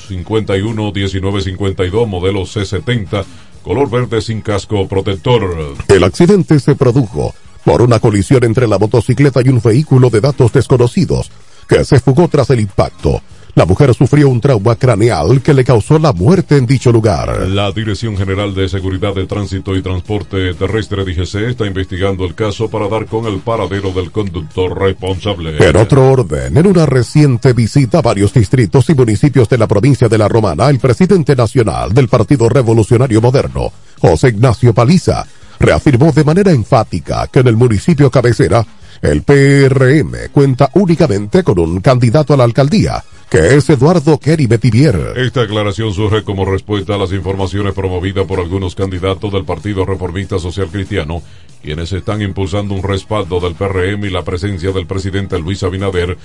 511952 0.09 2.09
modelo 2.09 2.42
C70 2.42 3.25
color 3.62 3.90
verde 3.90 4.22
sin 4.22 4.42
casco 4.42 4.87
protector. 4.87 5.75
El 5.88 6.05
accidente 6.05 6.61
se 6.61 6.77
produjo 6.77 7.35
por 7.64 7.83
una 7.83 7.99
colisión 7.99 8.44
entre 8.44 8.68
la 8.68 8.79
motocicleta 8.79 9.40
y 9.44 9.49
un 9.49 9.61
vehículo 9.61 10.09
de 10.09 10.20
datos 10.20 10.53
desconocidos 10.53 11.33
que 11.68 11.85
se 11.85 11.99
fugó 11.99 12.29
tras 12.29 12.49
el 12.51 12.61
impacto. 12.61 13.20
La 13.57 13.64
mujer 13.64 13.95
sufrió 13.95 14.29
un 14.29 14.38
trauma 14.38 14.77
craneal 14.77 15.40
que 15.40 15.55
le 15.55 15.64
causó 15.64 15.99
la 15.99 16.12
muerte 16.12 16.59
en 16.59 16.66
dicho 16.66 16.92
lugar. 16.92 17.49
La 17.49 17.73
Dirección 17.73 18.14
General 18.14 18.55
de 18.55 18.69
Seguridad 18.69 19.14
de 19.14 19.25
Tránsito 19.27 19.75
y 19.75 19.81
Transporte 19.81 20.53
Terrestre 20.53 21.07
DGC 21.07 21.37
está 21.49 21.64
investigando 21.64 22.27
el 22.27 22.35
caso 22.35 22.69
para 22.69 22.87
dar 22.87 23.07
con 23.07 23.25
el 23.25 23.38
paradero 23.38 23.92
del 23.92 24.12
conductor 24.12 24.79
responsable. 24.79 25.57
En 25.66 25.75
otro 25.75 26.07
orden, 26.07 26.55
en 26.55 26.66
una 26.66 26.85
reciente 26.85 27.55
visita 27.55 28.01
a 28.01 28.03
varios 28.03 28.35
distritos 28.35 28.90
y 28.90 28.95
municipios 28.95 29.49
de 29.49 29.57
la 29.57 29.66
provincia 29.66 30.07
de 30.07 30.19
La 30.19 30.29
Romana, 30.29 30.69
el 30.69 30.79
presidente 30.79 31.35
nacional 31.35 31.95
del 31.95 32.09
Partido 32.09 32.51
Revolucionario 32.51 33.23
Moderno, 33.23 33.73
José 33.99 34.29
Ignacio 34.29 34.75
Paliza, 34.75 35.27
reafirmó 35.59 36.12
de 36.12 36.25
manera 36.25 36.51
enfática 36.51 37.27
que 37.29 37.38
en 37.38 37.47
el 37.47 37.57
municipio 37.57 38.11
cabecera, 38.11 38.66
el 39.01 39.23
PRM 39.23 40.31
cuenta 40.31 40.69
únicamente 40.75 41.42
con 41.42 41.59
un 41.59 41.81
candidato 41.81 42.35
a 42.35 42.37
la 42.37 42.45
alcaldía, 42.45 43.03
que 43.29 43.57
es 43.57 43.69
Eduardo 43.71 44.19
Kerry 44.19 44.47
Betivier. 44.47 45.15
Esta 45.17 45.43
aclaración 45.43 45.93
surge 45.93 46.23
como 46.23 46.45
respuesta 46.45 46.95
a 46.95 46.99
las 46.99 47.12
informaciones 47.12 47.75
promovidas 47.75 48.27
por 48.27 48.41
algunos 48.41 48.75
candidatos 48.75 49.33
del 49.33 49.45
Partido 49.45 49.85
Reformista 49.85 50.39
Social 50.39 50.69
Cristiano, 50.69 51.23
quienes 51.62 51.93
están 51.93 52.23
impulsando 52.23 52.75
un 52.75 52.83
respaldo 52.83 53.41
del 53.41 53.55
PRM 53.55 54.05
y 54.05 54.11
la 54.11 54.23
presencia 54.23 54.71
del 54.73 54.87
presidente 54.87 55.39
Luis 55.39 55.62
Abinader 55.62 56.17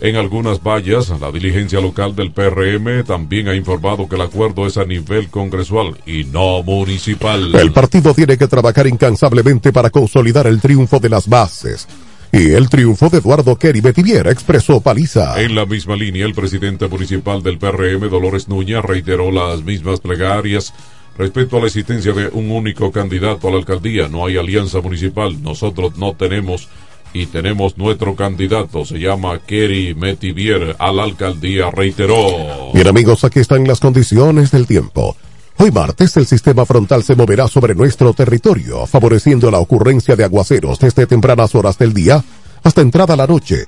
en 0.00 0.14
algunas 0.14 0.62
vallas, 0.62 1.12
la 1.20 1.32
diligencia 1.32 1.80
local 1.80 2.14
del 2.14 2.30
PRM 2.30 3.04
también 3.04 3.48
ha 3.48 3.54
informado 3.56 4.08
que 4.08 4.14
el 4.14 4.22
acuerdo 4.22 4.64
es 4.64 4.76
a 4.76 4.84
nivel 4.84 5.28
congresual 5.28 5.98
y 6.06 6.22
no 6.22 6.62
municipal. 6.62 7.52
El 7.56 7.72
partido 7.72 8.14
tiene 8.14 8.38
que 8.38 8.46
trabajar 8.46 8.86
incansablemente 8.86 9.72
para 9.72 9.90
consolidar 9.90 10.46
el 10.46 10.60
triunfo 10.60 11.00
de 11.00 11.08
las 11.08 11.28
bases. 11.28 11.88
Y 12.32 12.52
el 12.52 12.68
triunfo 12.68 13.08
de 13.08 13.18
Eduardo 13.18 13.56
Kerry 13.56 13.80
Betivier 13.80 14.26
expresó 14.26 14.80
Paliza. 14.80 15.40
En 15.42 15.54
la 15.54 15.64
misma 15.64 15.96
línea, 15.96 16.26
el 16.26 16.34
presidente 16.34 16.86
municipal 16.88 17.42
del 17.42 17.58
PRM, 17.58 18.08
Dolores 18.10 18.48
Núñez, 18.48 18.82
reiteró 18.82 19.30
las 19.30 19.62
mismas 19.62 20.00
plegarias 20.00 20.74
respecto 21.16 21.56
a 21.56 21.60
la 21.60 21.66
existencia 21.66 22.12
de 22.12 22.28
un 22.28 22.50
único 22.50 22.92
candidato 22.92 23.48
a 23.48 23.50
la 23.50 23.56
alcaldía. 23.58 24.08
No 24.08 24.26
hay 24.26 24.36
alianza 24.36 24.80
municipal. 24.80 25.42
Nosotros 25.42 25.96
no 25.96 26.14
tenemos 26.14 26.68
y 27.12 27.26
tenemos 27.26 27.78
nuestro 27.78 28.14
candidato, 28.14 28.84
se 28.84 28.98
llama 28.98 29.40
Kerry 29.40 29.94
Metivier 29.94 30.76
a 30.78 30.92
la 30.92 31.04
alcaldía, 31.04 31.70
reiteró. 31.70 32.72
Bien 32.74 32.86
amigos, 32.86 33.24
aquí 33.24 33.40
están 33.40 33.66
las 33.66 33.80
condiciones 33.80 34.50
del 34.50 34.66
tiempo. 34.66 35.16
Hoy 35.60 35.72
martes 35.72 36.16
el 36.16 36.24
sistema 36.24 36.64
frontal 36.64 37.02
se 37.02 37.16
moverá 37.16 37.48
sobre 37.48 37.74
nuestro 37.74 38.12
territorio, 38.12 38.86
favoreciendo 38.86 39.50
la 39.50 39.58
ocurrencia 39.58 40.14
de 40.14 40.22
aguaceros 40.22 40.78
desde 40.78 41.04
tempranas 41.08 41.52
horas 41.56 41.76
del 41.76 41.92
día 41.92 42.22
hasta 42.62 42.80
entrada 42.80 43.16
la 43.16 43.26
noche, 43.26 43.64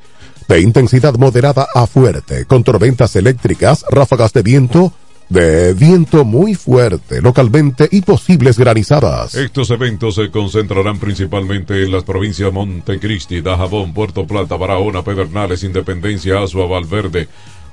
de 0.47 0.61
intensidad 0.61 1.15
moderada 1.15 1.67
a 1.75 1.89
fuerte, 1.89 2.45
con 2.45 2.63
tormentas 2.63 3.17
eléctricas, 3.17 3.85
ráfagas 3.91 4.33
de 4.33 4.43
viento, 4.43 4.93
de 5.31 5.75
viento 5.75 6.25
muy 6.25 6.55
fuerte 6.55 7.21
localmente 7.21 7.89
y 7.91 8.03
posibles 8.03 8.57
granizadas. 8.57 9.35
Estos 9.35 9.71
eventos 9.71 10.15
se 10.15 10.31
concentrarán 10.31 11.01
principalmente 11.01 11.83
en 11.83 11.91
las 11.91 12.05
provincias 12.05 12.53
Montecristi, 12.53 13.41
Dajabón, 13.41 13.93
Puerto 13.95 14.29
Plata, 14.29 14.57
Barahona, 14.57 15.03
Pedernales, 15.03 15.65
Independencia, 15.65 16.41
Azua, 16.41 16.67
Valverde, 16.67 17.27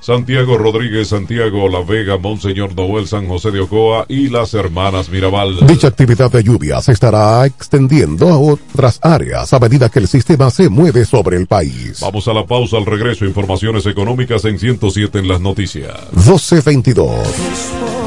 Santiago 0.08 0.58
Rodríguez, 0.58 1.10
Santiago 1.10 1.67
La 1.67 1.82
Vega, 1.82 2.17
Monseñor 2.17 2.74
Noel, 2.74 3.10
San 3.10 3.28
José 3.28 3.52
de 3.52 3.60
Ocoa 3.60 4.06
y 4.08 4.30
las 4.30 4.54
hermanas 4.54 5.10
Mirabal. 5.10 5.67
Dicha 5.67 5.89
actividad 5.89 6.32
de 6.32 6.41
lluvia 6.43 6.82
se 6.82 6.93
estará 6.93 7.46
extendiendo 7.46 8.30
a 8.30 8.38
otras 8.38 9.02
áreas 9.04 9.52
a 9.52 9.60
medida 9.60 9.89
que 9.89 10.00
el 10.00 10.08
sistema 10.08 10.50
se 10.50 10.70
mueve 10.70 11.04
sobre 11.04 11.36
el 11.36 11.46
país. 11.46 12.00
Vamos 12.00 12.26
a 12.30 12.34
la 12.34 12.46
pausa 12.46 12.78
al 12.78 12.86
regreso. 12.86 13.26
Informaciones 13.26 13.86
económicas 13.86 14.46
en 14.46 14.58
107 14.58 15.20
en 15.20 15.28
las 15.28 15.41
noticias. 15.41 15.93
1222. 16.13 18.07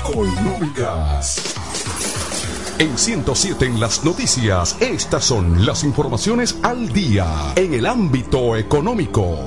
Económicas. 0.00 1.56
En 2.78 2.96
107 2.96 3.66
en 3.66 3.80
las 3.80 4.04
noticias, 4.04 4.76
estas 4.80 5.24
son 5.24 5.66
las 5.66 5.82
informaciones 5.82 6.58
al 6.62 6.92
día 6.92 7.26
en 7.56 7.74
el 7.74 7.86
ámbito 7.86 8.56
económico. 8.56 9.44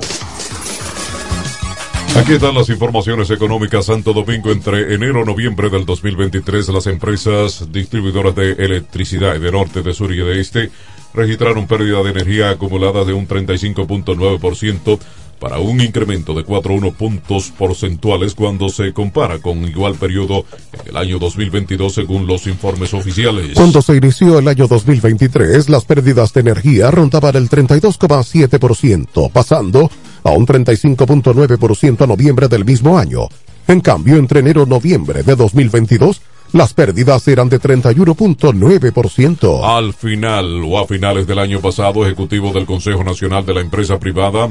Aquí 2.16 2.34
están 2.34 2.54
las 2.54 2.70
informaciones 2.70 3.30
económicas 3.32 3.86
Santo 3.86 4.12
Domingo 4.12 4.52
entre 4.52 4.94
enero 4.94 5.22
y 5.22 5.26
noviembre 5.26 5.70
del 5.70 5.86
2023. 5.86 6.68
Las 6.70 6.88
empresas 6.88 7.72
distribuidoras 7.72 8.36
de 8.36 8.52
electricidad 8.52 9.40
de 9.40 9.52
norte, 9.52 9.82
de 9.82 9.94
sur 9.94 10.12
y 10.12 10.18
de 10.18 10.42
este 10.42 10.70
registraron 11.14 11.68
pérdida 11.68 12.04
de 12.04 12.12
energía 12.12 12.50
acumulada 12.50 13.06
de 13.06 13.14
un 13.14 13.28
35.9% 13.28 15.00
para 15.40 15.58
un 15.58 15.82
incremento 15.82 16.34
de 16.34 16.46
4,1 16.46 16.94
puntos 16.94 17.52
porcentuales 17.58 18.36
cuando 18.36 18.70
se 18.70 18.94
compara 18.94 19.40
con 19.40 19.64
igual 19.64 19.96
periodo 19.96 20.46
en 20.74 20.90
el 20.90 20.98
año 20.98 21.18
2022 21.18 21.94
según 21.94 22.28
los 22.28 22.46
informes 22.46 22.94
oficiales. 22.94 23.54
Cuando 23.56 23.82
se 23.82 23.96
inició 23.96 24.38
el 24.38 24.48
año 24.48 24.68
2023, 24.68 25.70
las 25.70 25.86
pérdidas 25.86 26.34
de 26.34 26.42
energía 26.42 26.92
rondaban 26.92 27.36
el 27.38 27.50
32,7%, 27.50 29.32
pasando 29.32 29.90
a 30.24 30.32
un 30.32 30.46
35.9% 30.46 32.02
a 32.02 32.08
noviembre 32.08 32.48
del 32.48 32.66
mismo 32.66 32.98
año. 32.98 33.28
En 33.68 33.82
cambio, 33.82 34.18
entre 34.18 34.42
enero-noviembre 34.42 35.24
de 35.24 35.36
2022, 35.36 36.22
las 36.54 36.74
pérdidas 36.74 37.28
eran 37.28 37.48
de 37.48 37.62
31.9%. 37.62 39.62
Al 39.64 39.94
final 39.94 40.64
o 40.66 40.80
a 40.80 40.88
finales 40.88 41.26
del 41.26 41.40
año 41.40 41.62
pasado, 41.62 42.06
ejecutivos 42.06 42.54
del 42.54 42.66
Consejo 42.66 43.04
Nacional 43.04 43.46
de 43.46 43.54
la 43.54 43.62
Empresa 43.62 43.98
Privada, 44.00 44.50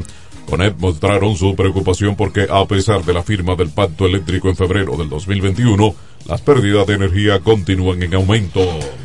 CONEP, 0.49 0.79
mostraron 0.79 1.37
su 1.37 1.55
preocupación 1.55 2.17
porque 2.17 2.47
a 2.51 2.65
pesar 2.67 3.05
de 3.05 3.13
la 3.13 3.23
firma 3.23 3.55
del 3.55 3.71
pacto 3.71 4.07
eléctrico 4.07 4.49
en 4.49 4.57
febrero 4.57 4.97
del 4.97 5.09
2021, 5.09 5.95
las 6.27 6.41
pérdidas 6.41 6.87
de 6.87 6.95
energía 6.95 7.41
continúan 7.41 8.03
en 8.03 8.15
aumento. 8.15 8.61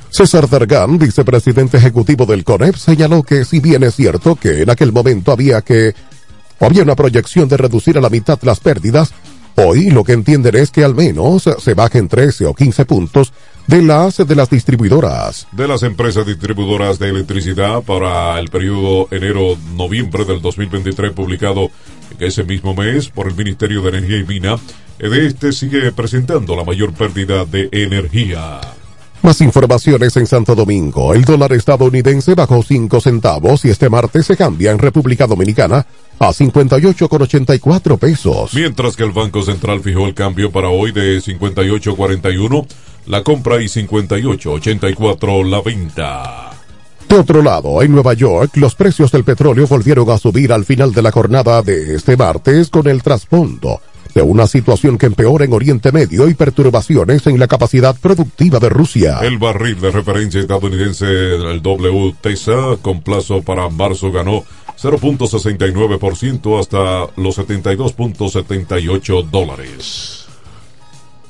César 0.09 0.49
Dargan, 0.49 0.97
vicepresidente 0.97 1.77
ejecutivo 1.77 2.25
del 2.25 2.43
CONEP, 2.43 2.75
señaló 2.75 3.23
que 3.23 3.43
si 3.43 3.59
bien 3.59 3.83
es 3.83 3.95
cierto 3.95 4.35
que 4.35 4.61
en 4.61 4.69
aquel 4.69 4.93
momento 4.93 5.33
había 5.33 5.61
que 5.61 5.93
había 6.59 6.83
una 6.83 6.95
proyección 6.95 7.47
de 7.49 7.57
reducir 7.57 7.97
a 7.97 8.01
la 8.01 8.09
mitad 8.09 8.39
las 8.43 8.59
pérdidas, 8.59 9.13
hoy 9.55 9.89
lo 9.89 10.03
que 10.03 10.13
entienden 10.13 10.55
es 10.55 10.71
que 10.71 10.83
al 10.83 10.95
menos 10.95 11.49
se 11.59 11.73
bajen 11.73 12.07
13 12.07 12.45
o 12.45 12.53
15 12.53 12.85
puntos 12.85 13.33
de 13.67 13.81
las 13.81 14.17
de 14.17 14.35
las 14.35 14.49
distribuidoras. 14.49 15.47
De 15.51 15.67
las 15.67 15.83
empresas 15.83 16.25
distribuidoras 16.25 16.99
de 16.99 17.09
electricidad 17.09 17.81
para 17.81 18.39
el 18.39 18.49
periodo 18.49 19.07
enero-noviembre 19.11 20.25
del 20.25 20.41
2023 20.41 21.11
publicado 21.11 21.71
ese 22.19 22.43
mismo 22.43 22.73
mes 22.75 23.09
por 23.09 23.27
el 23.27 23.35
Ministerio 23.35 23.81
de 23.81 23.89
Energía 23.89 24.17
y 24.17 24.23
Mina, 24.23 24.57
de 24.99 25.25
este 25.25 25.51
sigue 25.51 25.91
presentando 25.91 26.55
la 26.55 26.63
mayor 26.63 26.93
pérdida 26.93 27.45
de 27.45 27.69
energía. 27.71 28.61
Más 29.25 29.41
informaciones 29.41 30.15
en 30.17 30.27
Santo 30.27 30.53
Domingo. 30.53 31.15
El 31.15 31.25
dólar 31.25 31.51
estadounidense 31.53 32.35
bajó 32.35 32.61
5 32.61 33.01
centavos 33.01 33.65
y 33.65 33.71
este 33.71 33.89
martes 33.89 34.27
se 34.27 34.37
cambia 34.37 34.69
en 34.69 34.77
República 34.77 35.25
Dominicana 35.25 35.83
a 36.19 36.27
58,84 36.27 37.97
pesos. 37.97 38.53
Mientras 38.53 38.95
que 38.95 39.03
el 39.03 39.13
Banco 39.13 39.41
Central 39.41 39.81
fijó 39.81 40.05
el 40.05 40.13
cambio 40.13 40.51
para 40.51 40.69
hoy 40.69 40.91
de 40.91 41.17
58,41 41.17 42.67
la 43.07 43.23
compra 43.23 43.59
y 43.59 43.65
58,84 43.65 45.49
la 45.49 45.61
venta. 45.63 46.51
De 47.09 47.15
otro 47.15 47.41
lado, 47.41 47.81
en 47.81 47.93
Nueva 47.93 48.13
York, 48.13 48.51
los 48.57 48.75
precios 48.75 49.11
del 49.11 49.23
petróleo 49.23 49.65
volvieron 49.65 50.07
a 50.11 50.19
subir 50.19 50.53
al 50.53 50.65
final 50.65 50.93
de 50.93 51.01
la 51.01 51.09
jornada 51.09 51.63
de 51.63 51.95
este 51.95 52.15
martes 52.15 52.69
con 52.69 52.87
el 52.87 53.01
trasfondo 53.01 53.81
de 54.15 54.21
una 54.21 54.47
situación 54.47 54.97
que 54.97 55.07
empeora 55.07 55.43
en 55.43 55.51
Oriente 55.51 55.91
Medio 55.91 56.29
y 56.29 56.33
perturbaciones 56.33 57.27
en 57.27 57.37
la 57.37 57.47
capacidad 57.47 57.93
productiva 57.99 58.59
de 58.59 58.69
Rusia. 58.69 59.19
El 59.21 59.37
barril 59.37 59.79
de 59.81 59.91
referencia 59.91 60.39
estadounidense, 60.39 61.05
el 61.05 61.61
WTSA, 61.61 62.77
con 62.81 63.01
plazo 63.01 63.41
para 63.41 63.69
marzo 63.69 64.13
ganó 64.13 64.45
0.69% 64.81 66.59
hasta 66.59 67.11
los 67.21 67.37
72.78 67.37 69.29
dólares. 69.29 70.25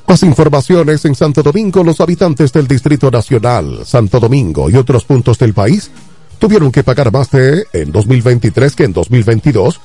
Más 0.08 0.21
informaciones 0.21 1.04
en 1.06 1.15
Santo 1.15 1.41
Domingo, 1.41 1.84
los 1.84 2.00
habitantes 2.00 2.54
del 2.54 2.67
Distrito 2.67 3.10
Nacional, 3.10 3.80
Santo 3.84 4.19
Domingo 4.19 4.69
y 4.69 4.76
otros 4.76 5.06
puntos 5.06 5.39
del 5.39 5.56
país 5.56 5.89
tuvieron 6.38 6.71
que 6.71 6.84
pagar 6.84 7.12
más 7.12 7.32
de 7.32 7.65
en 7.74 7.91
2023 7.91 8.76
que 8.76 8.84
en 8.84 8.93
2022 8.93 9.82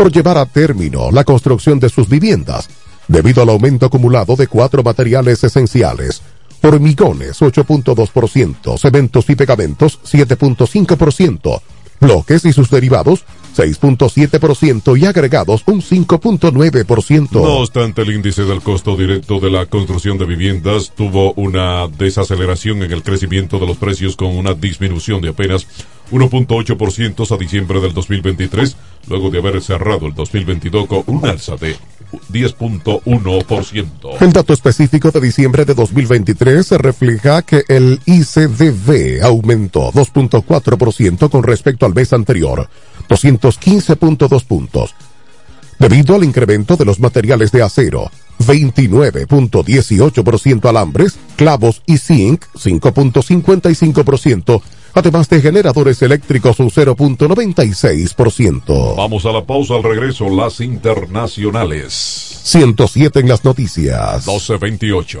por 0.00 0.10
llevar 0.10 0.38
a 0.38 0.46
término 0.46 1.10
la 1.10 1.24
construcción 1.24 1.78
de 1.78 1.90
sus 1.90 2.08
viviendas, 2.08 2.70
debido 3.06 3.42
al 3.42 3.50
aumento 3.50 3.84
acumulado 3.84 4.34
de 4.34 4.46
cuatro 4.46 4.82
materiales 4.82 5.44
esenciales, 5.44 6.22
hormigones 6.62 7.42
8.2%, 7.42 8.78
cementos 8.78 9.28
y 9.28 9.34
pegamentos 9.34 10.00
7.5%, 10.02 11.60
bloques 12.00 12.46
y 12.46 12.52
sus 12.54 12.70
derivados 12.70 13.26
6.7% 13.54 14.98
y 14.98 15.04
agregados 15.04 15.62
un 15.66 15.82
5.9%. 15.82 17.30
No 17.32 17.58
obstante, 17.58 18.02
el 18.02 18.14
índice 18.14 18.44
del 18.44 18.60
costo 18.60 18.96
directo 18.96 19.40
de 19.40 19.50
la 19.50 19.66
construcción 19.66 20.18
de 20.18 20.26
viviendas 20.26 20.92
tuvo 20.94 21.32
una 21.34 21.88
desaceleración 21.88 22.82
en 22.82 22.92
el 22.92 23.02
crecimiento 23.02 23.58
de 23.58 23.66
los 23.66 23.76
precios 23.76 24.16
con 24.16 24.36
una 24.36 24.54
disminución 24.54 25.20
de 25.20 25.30
apenas 25.30 25.66
1.8% 26.10 27.30
a 27.30 27.36
diciembre 27.38 27.80
del 27.80 27.94
2023, 27.94 28.76
luego 29.08 29.30
de 29.30 29.38
haber 29.38 29.62
cerrado 29.62 30.06
el 30.06 30.14
2022 30.14 30.86
con 30.86 31.02
un 31.06 31.26
alza 31.26 31.56
de 31.56 31.76
10.1%. 32.32 34.20
El 34.20 34.32
dato 34.32 34.52
específico 34.52 35.10
de 35.10 35.20
diciembre 35.20 35.64
de 35.64 35.74
2023 35.74 36.66
se 36.66 36.78
refleja 36.78 37.42
que 37.42 37.62
el 37.68 38.00
ICDV 38.04 39.22
aumentó 39.22 39.92
2.4% 39.92 41.30
con 41.30 41.42
respecto 41.42 41.86
al 41.86 41.94
mes 41.94 42.12
anterior, 42.12 42.68
215.2 43.10 44.44
puntos, 44.44 44.94
debido 45.78 46.14
al 46.14 46.24
incremento 46.24 46.76
de 46.76 46.84
los 46.84 47.00
materiales 47.00 47.50
de 47.50 47.62
acero, 47.62 48.12
29.18% 48.38 50.68
alambres, 50.68 51.18
clavos 51.36 51.80
y 51.86 51.96
zinc, 51.98 52.44
5.55%, 52.54 54.62
además 54.94 55.28
de 55.28 55.42
generadores 55.42 56.00
eléctricos 56.02 56.60
un 56.60 56.70
0.96%. 56.70 58.96
Vamos 58.96 59.26
a 59.26 59.32
la 59.32 59.44
pausa 59.44 59.74
al 59.74 59.82
regreso, 59.82 60.30
las 60.30 60.60
internacionales. 60.60 62.40
107 62.44 63.18
en 63.20 63.28
las 63.28 63.44
noticias. 63.44 64.26
1228. 64.26 65.20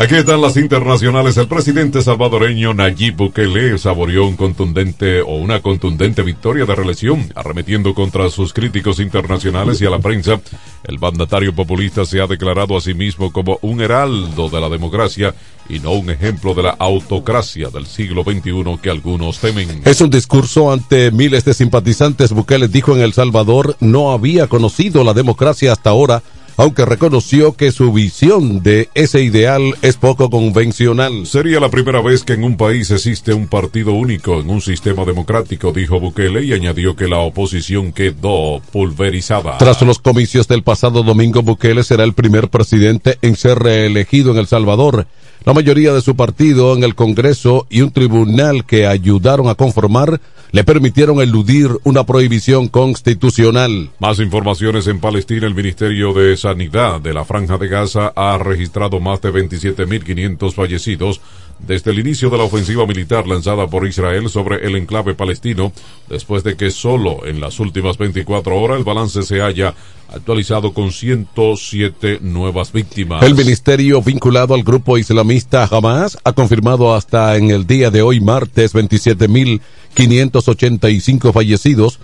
Aquí 0.00 0.14
están 0.14 0.40
las 0.40 0.56
internacionales. 0.56 1.36
El 1.36 1.46
presidente 1.46 2.00
salvadoreño 2.00 2.72
Nayib 2.72 3.16
Bukele 3.16 3.76
saboreó 3.76 4.26
un 4.26 4.34
contundente 4.34 5.20
o 5.20 5.34
una 5.36 5.60
contundente 5.60 6.22
victoria 6.22 6.64
de 6.64 6.74
reelección, 6.74 7.30
arremetiendo 7.34 7.92
contra 7.92 8.30
sus 8.30 8.54
críticos 8.54 8.98
internacionales 8.98 9.78
y 9.82 9.84
a 9.84 9.90
la 9.90 9.98
prensa. 9.98 10.40
El 10.84 10.98
mandatario 10.98 11.54
populista 11.54 12.06
se 12.06 12.22
ha 12.22 12.26
declarado 12.26 12.78
a 12.78 12.80
sí 12.80 12.94
mismo 12.94 13.30
como 13.30 13.58
un 13.60 13.82
heraldo 13.82 14.48
de 14.48 14.60
la 14.62 14.70
democracia 14.70 15.34
y 15.68 15.80
no 15.80 15.90
un 15.90 16.08
ejemplo 16.08 16.54
de 16.54 16.62
la 16.62 16.70
autocracia 16.70 17.68
del 17.68 17.84
siglo 17.84 18.24
XXI 18.24 18.78
que 18.82 18.88
algunos 18.88 19.38
temen. 19.38 19.82
Es 19.84 20.00
un 20.00 20.08
discurso 20.08 20.72
ante 20.72 21.10
miles 21.10 21.44
de 21.44 21.52
simpatizantes. 21.52 22.32
Bukele 22.32 22.68
dijo 22.68 22.96
en 22.96 23.02
El 23.02 23.12
Salvador 23.12 23.76
no 23.80 24.12
había 24.12 24.46
conocido 24.46 25.04
la 25.04 25.12
democracia 25.12 25.72
hasta 25.72 25.90
ahora 25.90 26.22
aunque 26.60 26.84
reconoció 26.84 27.54
que 27.54 27.72
su 27.72 27.90
visión 27.90 28.62
de 28.62 28.90
ese 28.92 29.22
ideal 29.22 29.62
es 29.80 29.96
poco 29.96 30.28
convencional. 30.28 31.24
Sería 31.24 31.58
la 31.58 31.70
primera 31.70 32.02
vez 32.02 32.22
que 32.22 32.34
en 32.34 32.44
un 32.44 32.58
país 32.58 32.90
existe 32.90 33.32
un 33.32 33.46
partido 33.46 33.94
único 33.94 34.38
en 34.38 34.50
un 34.50 34.60
sistema 34.60 35.06
democrático, 35.06 35.72
dijo 35.72 35.98
Bukele 35.98 36.44
y 36.44 36.52
añadió 36.52 36.96
que 36.96 37.08
la 37.08 37.20
oposición 37.20 37.92
quedó 37.92 38.60
pulverizada. 38.72 39.56
Tras 39.56 39.80
los 39.80 40.00
comicios 40.00 40.48
del 40.48 40.62
pasado 40.62 41.02
domingo, 41.02 41.40
Bukele 41.40 41.82
será 41.82 42.04
el 42.04 42.12
primer 42.12 42.50
presidente 42.50 43.16
en 43.22 43.36
ser 43.36 43.58
reelegido 43.58 44.32
en 44.32 44.36
El 44.36 44.46
Salvador. 44.46 45.06
La 45.46 45.54
mayoría 45.54 45.94
de 45.94 46.02
su 46.02 46.14
partido 46.14 46.76
en 46.76 46.84
el 46.84 46.94
Congreso 46.94 47.66
y 47.70 47.80
un 47.80 47.90
tribunal 47.90 48.66
que 48.66 48.86
ayudaron 48.86 49.48
a 49.48 49.54
conformar 49.54 50.20
le 50.52 50.64
permitieron 50.64 51.20
eludir 51.20 51.70
una 51.84 52.04
prohibición 52.04 52.68
constitucional. 52.68 53.90
Más 53.98 54.18
informaciones 54.18 54.86
en 54.86 55.00
Palestina. 55.00 55.46
El 55.46 55.54
Ministerio 55.54 56.12
de 56.12 56.36
Sanidad 56.36 57.00
de 57.00 57.14
la 57.14 57.24
Franja 57.24 57.58
de 57.58 57.68
Gaza 57.68 58.12
ha 58.16 58.38
registrado 58.38 59.00
más 59.00 59.20
de 59.20 59.32
27.500 59.32 60.52
fallecidos 60.52 61.20
desde 61.66 61.90
el 61.90 61.98
inicio 61.98 62.30
de 62.30 62.38
la 62.38 62.44
ofensiva 62.44 62.86
militar 62.86 63.26
lanzada 63.26 63.66
por 63.66 63.84
Israel 63.86 64.28
sobre 64.28 64.64
el 64.66 64.76
enclave 64.76 65.14
palestino, 65.14 65.72
después 66.08 66.44
de 66.44 66.56
que 66.56 66.70
solo 66.70 67.26
en 67.26 67.40
las 67.40 67.58
últimas 67.60 67.98
24 67.98 68.56
horas 68.56 68.78
el 68.78 68.84
balance 68.84 69.22
se 69.22 69.42
haya 69.42 69.74
actualizado 70.08 70.72
con 70.72 70.92
107 70.92 72.20
nuevas 72.22 72.72
víctimas. 72.72 73.22
El 73.22 73.34
ministerio 73.34 74.00
vinculado 74.02 74.54
al 74.54 74.62
grupo 74.62 74.96
islamista 74.98 75.68
Hamas 75.70 76.16
ha 76.24 76.32
confirmado 76.32 76.94
hasta 76.94 77.36
en 77.36 77.50
el 77.50 77.66
día 77.66 77.90
de 77.90 78.00
hoy, 78.02 78.20
martes, 78.20 78.74
27.585 78.74 81.32
fallecidos 81.32 82.00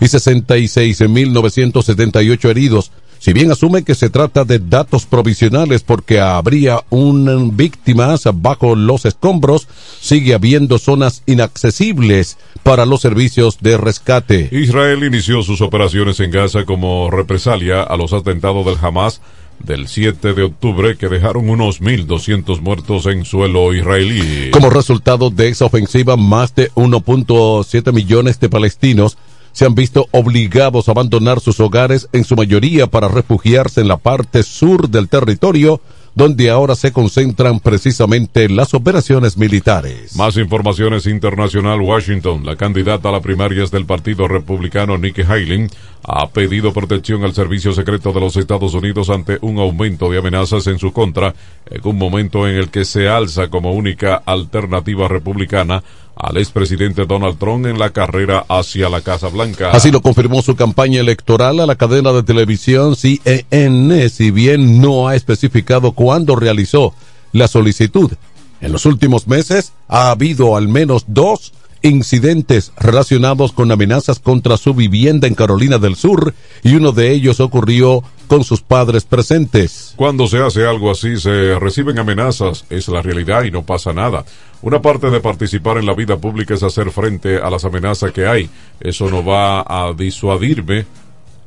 y 0.00 0.06
66.978 0.06 2.48
heridos. 2.48 2.90
Si 3.20 3.34
bien 3.34 3.52
asume 3.52 3.84
que 3.84 3.94
se 3.94 4.08
trata 4.08 4.46
de 4.46 4.58
datos 4.58 5.04
provisionales 5.04 5.82
porque 5.82 6.20
habría 6.20 6.82
un 6.88 7.54
víctimas 7.54 8.24
bajo 8.32 8.74
los 8.74 9.04
escombros, 9.04 9.68
sigue 10.00 10.32
habiendo 10.32 10.78
zonas 10.78 11.22
inaccesibles 11.26 12.38
para 12.62 12.86
los 12.86 13.02
servicios 13.02 13.58
de 13.60 13.76
rescate. 13.76 14.48
Israel 14.52 15.04
inició 15.04 15.42
sus 15.42 15.60
operaciones 15.60 16.18
en 16.20 16.30
Gaza 16.30 16.64
como 16.64 17.10
represalia 17.10 17.82
a 17.82 17.94
los 17.98 18.14
atentados 18.14 18.64
del 18.64 18.78
Hamas 18.80 19.20
del 19.58 19.88
7 19.88 20.32
de 20.32 20.42
octubre 20.44 20.96
que 20.96 21.10
dejaron 21.10 21.50
unos 21.50 21.82
1.200 21.82 22.60
muertos 22.60 23.04
en 23.04 23.26
suelo 23.26 23.74
israelí. 23.74 24.50
Como 24.50 24.70
resultado 24.70 25.28
de 25.28 25.48
esa 25.48 25.66
ofensiva, 25.66 26.16
más 26.16 26.54
de 26.54 26.70
1.7 26.70 27.92
millones 27.92 28.40
de 28.40 28.48
palestinos 28.48 29.18
se 29.52 29.66
han 29.66 29.74
visto 29.74 30.06
obligados 30.12 30.88
a 30.88 30.92
abandonar 30.92 31.40
sus 31.40 31.60
hogares, 31.60 32.08
en 32.12 32.24
su 32.24 32.36
mayoría 32.36 32.86
para 32.86 33.08
refugiarse 33.08 33.80
en 33.80 33.88
la 33.88 33.96
parte 33.96 34.42
sur 34.42 34.88
del 34.88 35.08
territorio, 35.08 35.80
donde 36.14 36.50
ahora 36.50 36.74
se 36.74 36.92
concentran 36.92 37.60
precisamente 37.60 38.48
las 38.48 38.74
operaciones 38.74 39.36
militares. 39.36 40.16
Más 40.16 40.36
informaciones 40.36 41.06
internacional. 41.06 41.80
Washington, 41.80 42.44
la 42.44 42.56
candidata 42.56 43.08
a 43.08 43.12
las 43.12 43.22
primarias 43.22 43.70
del 43.70 43.86
Partido 43.86 44.26
Republicano 44.26 44.98
Nikki 44.98 45.22
Haley, 45.22 45.68
ha 46.02 46.28
pedido 46.28 46.72
protección 46.72 47.24
al 47.24 47.34
Servicio 47.34 47.72
Secreto 47.72 48.12
de 48.12 48.20
los 48.20 48.36
Estados 48.36 48.74
Unidos 48.74 49.10
ante 49.10 49.38
un 49.40 49.58
aumento 49.58 50.10
de 50.10 50.18
amenazas 50.18 50.66
en 50.66 50.78
su 50.78 50.92
contra, 50.92 51.34
en 51.70 51.80
un 51.84 51.96
momento 51.96 52.48
en 52.48 52.56
el 52.56 52.70
que 52.70 52.84
se 52.84 53.08
alza 53.08 53.48
como 53.48 53.72
única 53.72 54.22
alternativa 54.26 55.08
republicana 55.08 55.82
al 56.20 56.36
expresidente 56.36 57.06
Donald 57.06 57.38
Trump 57.38 57.66
en 57.66 57.78
la 57.78 57.90
carrera 57.90 58.44
hacia 58.48 58.88
la 58.88 59.00
Casa 59.00 59.28
Blanca. 59.28 59.70
Así 59.70 59.90
lo 59.90 60.02
confirmó 60.02 60.42
su 60.42 60.54
campaña 60.54 61.00
electoral 61.00 61.60
a 61.60 61.66
la 61.66 61.76
cadena 61.76 62.12
de 62.12 62.22
televisión 62.22 62.94
CNN, 62.94 64.08
si 64.08 64.30
bien 64.30 64.80
no 64.80 65.08
ha 65.08 65.16
especificado 65.16 65.92
cuándo 65.92 66.36
realizó 66.36 66.94
la 67.32 67.48
solicitud. 67.48 68.12
En 68.60 68.72
los 68.72 68.84
últimos 68.84 69.26
meses 69.26 69.72
ha 69.88 70.10
habido 70.10 70.56
al 70.56 70.68
menos 70.68 71.04
dos 71.06 71.52
incidentes 71.82 72.72
relacionados 72.76 73.52
con 73.52 73.70
amenazas 73.72 74.18
contra 74.18 74.56
su 74.56 74.74
vivienda 74.74 75.26
en 75.26 75.34
Carolina 75.34 75.78
del 75.78 75.96
Sur 75.96 76.34
y 76.62 76.74
uno 76.74 76.92
de 76.92 77.12
ellos 77.12 77.40
ocurrió 77.40 78.02
con 78.26 78.44
sus 78.44 78.60
padres 78.60 79.04
presentes. 79.04 79.94
Cuando 79.96 80.26
se 80.26 80.38
hace 80.38 80.66
algo 80.66 80.90
así 80.90 81.16
se 81.16 81.58
reciben 81.58 81.98
amenazas, 81.98 82.64
es 82.70 82.88
la 82.88 83.02
realidad 83.02 83.44
y 83.44 83.50
no 83.50 83.64
pasa 83.64 83.92
nada. 83.92 84.24
Una 84.62 84.82
parte 84.82 85.10
de 85.10 85.20
participar 85.20 85.78
en 85.78 85.86
la 85.86 85.94
vida 85.94 86.16
pública 86.18 86.54
es 86.54 86.62
hacer 86.62 86.90
frente 86.90 87.38
a 87.38 87.48
las 87.50 87.64
amenazas 87.64 88.12
que 88.12 88.26
hay. 88.26 88.50
Eso 88.78 89.08
no 89.10 89.24
va 89.24 89.62
a 89.62 89.92
disuadirme 89.94 90.84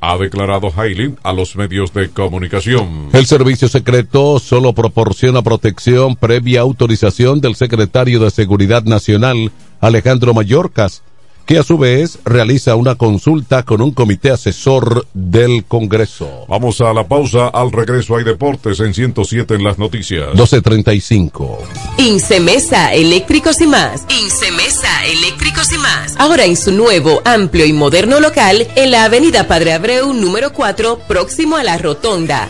ha 0.05 0.17
declarado 0.17 0.69
Hailey 0.75 1.15
a 1.23 1.31
los 1.31 1.55
medios 1.55 1.93
de 1.93 2.09
comunicación. 2.09 3.07
El 3.13 3.25
servicio 3.25 3.69
secreto 3.69 4.37
solo 4.37 4.73
proporciona 4.73 5.41
protección 5.41 6.17
previa 6.17 6.59
autorización 6.59 7.39
del 7.39 7.55
secretario 7.55 8.19
de 8.19 8.29
Seguridad 8.29 8.83
Nacional, 8.83 9.53
Alejandro 9.79 10.33
Mayorkas. 10.33 11.03
Que 11.45 11.57
a 11.57 11.63
su 11.63 11.77
vez 11.77 12.19
realiza 12.25 12.75
una 12.75 12.95
consulta 12.95 13.63
con 13.63 13.81
un 13.81 13.91
comité 13.91 14.31
asesor 14.31 15.05
del 15.13 15.65
Congreso. 15.65 16.45
Vamos 16.47 16.81
a 16.81 16.93
la 16.93 17.07
pausa. 17.07 17.47
Al 17.47 17.71
regreso 17.71 18.15
hay 18.15 18.23
deportes 18.23 18.79
en 18.79 18.93
107 18.93 19.55
en 19.55 19.63
las 19.63 19.77
noticias. 19.77 20.27
1235. 20.27 21.59
Incemesa 21.97 22.93
Eléctricos 22.93 23.61
y 23.61 23.67
más. 23.67 24.05
Incemesa 24.23 25.05
Eléctricos 25.05 25.71
y 25.73 25.77
más. 25.77 26.15
Ahora 26.17 26.45
en 26.45 26.55
su 26.55 26.71
nuevo, 26.71 27.21
amplio 27.25 27.65
y 27.65 27.73
moderno 27.73 28.19
local 28.19 28.67
en 28.75 28.91
la 28.91 29.05
Avenida 29.05 29.47
Padre 29.47 29.73
Abreu 29.73 30.13
número 30.13 30.53
4, 30.53 30.99
próximo 31.07 31.57
a 31.57 31.63
la 31.63 31.77
Rotonda. 31.77 32.49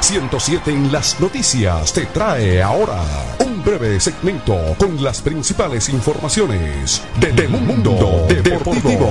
...107 0.00 0.68
en 0.68 0.90
las 0.90 1.20
noticias 1.20 1.92
te 1.92 2.06
trae 2.06 2.62
ahora 2.62 3.02
un 3.40 3.62
breve 3.62 4.00
segmento 4.00 4.56
con 4.78 5.04
las 5.04 5.20
principales 5.20 5.90
informaciones 5.90 7.02
de, 7.20 7.30
de 7.32 7.46
Mundo 7.46 8.26
Deportivo. 8.26 9.10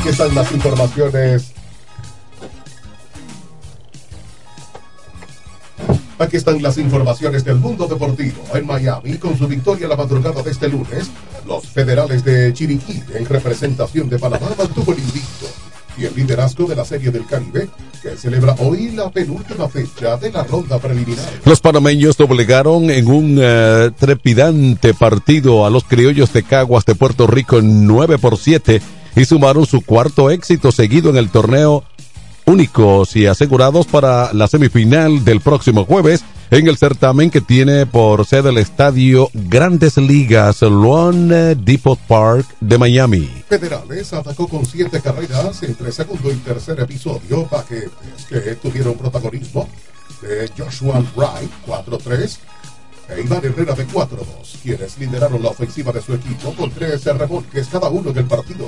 Aquí 0.00 0.08
están 0.08 0.34
las 0.34 0.50
informaciones. 0.50 1.52
Aquí 6.18 6.36
están 6.38 6.62
las 6.62 6.78
informaciones 6.78 7.44
del 7.44 7.56
mundo 7.56 7.86
deportivo. 7.86 8.42
En 8.54 8.66
Miami, 8.66 9.18
con 9.18 9.36
su 9.36 9.46
victoria 9.46 9.88
la 9.88 9.96
madrugada 9.96 10.42
de 10.42 10.52
este 10.52 10.68
lunes, 10.70 11.10
los 11.46 11.66
federales 11.66 12.24
de 12.24 12.50
Chiriquí, 12.54 13.02
en 13.14 13.26
representación 13.26 14.08
de 14.08 14.18
Panamá, 14.18 14.46
mantuvo 14.56 14.92
el 14.92 15.00
invicto 15.00 15.46
y 15.98 16.06
el 16.06 16.14
liderazgo 16.16 16.64
de 16.64 16.76
la 16.76 16.86
Serie 16.86 17.10
del 17.10 17.26
Caribe, 17.26 17.68
que 18.00 18.16
celebra 18.16 18.54
hoy 18.60 18.92
la 18.92 19.10
penúltima 19.10 19.68
fecha 19.68 20.16
de 20.16 20.32
la 20.32 20.44
ronda 20.44 20.78
preliminar. 20.78 21.28
Los 21.44 21.60
panameños 21.60 22.16
doblegaron 22.16 22.90
en 22.90 23.06
un 23.06 23.38
uh, 23.38 23.90
trepidante 23.90 24.94
partido 24.94 25.66
a 25.66 25.70
los 25.70 25.84
criollos 25.84 26.32
de 26.32 26.42
Caguas 26.42 26.86
de 26.86 26.94
Puerto 26.94 27.26
Rico 27.26 27.58
en 27.58 27.86
9 27.86 28.16
por 28.16 28.38
7 28.38 28.80
y 29.16 29.24
sumaron 29.24 29.66
su 29.66 29.82
cuarto 29.82 30.30
éxito 30.30 30.72
seguido 30.72 31.10
en 31.10 31.16
el 31.16 31.30
torneo 31.30 31.84
únicos 32.46 33.14
y 33.16 33.26
asegurados 33.26 33.86
para 33.86 34.32
la 34.32 34.48
semifinal 34.48 35.24
del 35.24 35.40
próximo 35.40 35.84
jueves 35.84 36.24
en 36.50 36.66
el 36.66 36.76
certamen 36.76 37.30
que 37.30 37.40
tiene 37.40 37.86
por 37.86 38.26
sede 38.26 38.50
el 38.50 38.58
estadio 38.58 39.30
Grandes 39.32 39.96
Ligas 39.96 40.62
Lone 40.62 41.54
Depot 41.54 41.98
Park 42.08 42.46
de 42.60 42.76
Miami. 42.76 43.30
Federales 43.48 44.12
atacó 44.12 44.48
con 44.48 44.66
siete 44.66 45.00
carreras 45.00 45.62
entre 45.62 45.92
segundo 45.92 46.30
y 46.30 46.34
tercer 46.36 46.80
episodio, 46.80 47.46
paquetes 47.46 48.26
que 48.28 48.56
tuvieron 48.56 48.94
protagonismo 48.94 49.68
de 50.22 50.50
Joshua 50.58 51.02
Wright 51.14 51.50
4-3 51.66 52.10
e 52.10 52.28
Iván 53.18 53.44
Herrera 53.44 53.74
de 53.74 53.86
4-2, 53.86 54.06
quienes 54.62 54.98
lideraron 54.98 55.42
la 55.42 55.50
ofensiva 55.50 55.92
de 55.92 56.02
su 56.02 56.14
equipo 56.14 56.54
con 56.54 56.70
tres 56.70 57.04
remolques 57.04 57.68
cada 57.68 57.88
uno 57.88 58.10
en 58.10 58.18
el 58.18 58.24
partido. 58.24 58.66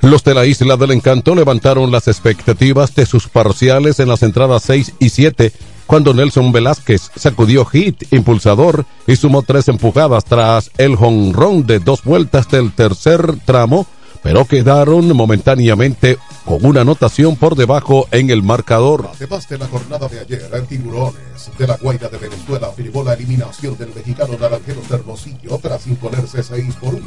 Los 0.00 0.22
de 0.24 0.34
la 0.34 0.46
Isla 0.46 0.76
del 0.76 0.92
Encanto 0.92 1.34
levantaron 1.34 1.90
las 1.90 2.08
expectativas 2.08 2.94
de 2.94 3.06
sus 3.06 3.28
parciales 3.28 3.98
en 4.00 4.08
las 4.08 4.22
entradas 4.22 4.62
6 4.64 4.94
y 5.00 5.08
7 5.08 5.52
cuando 5.88 6.12
Nelson 6.12 6.52
Velázquez 6.52 7.10
sacudió 7.16 7.64
hit 7.64 8.12
impulsador 8.12 8.84
y 9.06 9.16
sumó 9.16 9.42
tres 9.42 9.68
empujadas 9.68 10.22
tras 10.26 10.70
el 10.76 10.96
jonrón 10.96 11.66
de 11.66 11.78
dos 11.78 12.04
vueltas 12.04 12.46
del 12.50 12.72
tercer 12.72 13.38
tramo, 13.46 13.86
pero 14.22 14.44
quedaron 14.44 15.14
momentáneamente 15.16 16.18
con 16.44 16.64
una 16.64 16.80
anotación 16.80 17.36
por 17.36 17.56
debajo 17.56 18.08
en 18.10 18.30
el 18.30 18.42
marcador. 18.42 19.10
Además 19.14 19.48
de 19.48 19.58
la 19.58 19.66
jornada 19.66 20.08
de 20.08 20.20
ayer, 20.20 20.50
en 20.52 20.66
Tiburones 20.66 21.50
de 21.58 21.66
la 21.66 21.76
Guaira 21.76 22.08
de 22.08 22.18
Venezuela 22.18 22.70
firmó 22.74 23.04
la 23.04 23.14
eliminación 23.14 23.76
del 23.76 23.94
mexicano 23.94 24.36
Naranjeros 24.38 24.88
de 24.88 24.96
Hermosillo 24.96 25.58
tras 25.58 25.86
imponerse 25.86 26.42
6 26.42 26.74
por 26.80 26.94
1. 26.94 27.04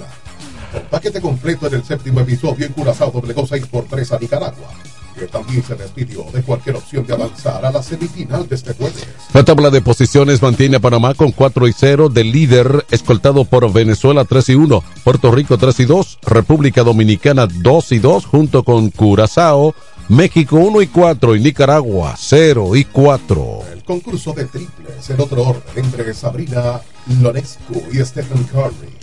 Con 0.72 0.82
paquete 0.84 1.20
completo 1.20 1.68
en 1.68 1.74
el 1.76 1.84
séptimo 1.84 2.22
episodio, 2.22 2.66
en 2.66 2.74
Curazao 2.74 3.12
doblegó 3.12 3.46
6 3.46 3.66
por 3.68 3.86
3 3.86 4.12
a 4.14 4.20
Nicaragua, 4.20 4.70
que 5.18 5.28
también 5.28 5.64
se 5.64 5.76
despidió 5.76 6.26
de 6.34 6.42
cualquier 6.42 6.76
opción 6.76 7.06
de 7.06 7.14
avanzar 7.14 7.66
a 7.66 7.72
la 7.72 7.84
semifinal 7.84 8.48
de 8.48 8.56
este 8.56 8.74
jueves. 8.74 9.06
La 9.34 9.44
tabla 9.44 9.70
de 9.70 9.82
posiciones 9.82 10.42
mantiene 10.42 10.78
a 10.78 10.80
Panamá 10.80 11.14
con 11.14 11.32
4 11.32 11.68
y 11.68 11.74
0 11.74 12.10
de 12.10 12.24
líder, 12.24 12.86
escoltado 12.92 13.46
por 13.46 13.72
Venezuela 13.72 14.26
3 14.26 14.50
y 14.50 14.56
1, 14.56 14.84
Puerto 15.04 15.32
Rico 15.32 15.58
3 15.58 15.80
y 15.82 15.86
2, 15.86 16.20
República 16.24 16.84
Dominicana 16.84 17.48
2 17.48 17.92
y 17.92 18.00
2, 18.00 18.26
junto 18.26 18.64
con 18.64 18.90
Curazao, 18.90 19.76
México 20.10 20.58
1 20.58 20.82
y 20.82 20.88
4 20.88 21.36
y 21.36 21.40
Nicaragua 21.40 22.16
0 22.18 22.76
y 22.76 22.86
4. 22.86 23.60
El 23.74 23.84
concurso 23.84 24.34
de 24.34 24.46
triples 24.46 25.10
en 25.10 25.22
otro 25.22 25.44
orden 25.44 25.62
entre 25.76 26.14
Sabrina 26.14 26.82
Lonescu 27.22 27.82
y 27.92 28.04
Stephen 28.04 28.44
Curry 28.44 29.02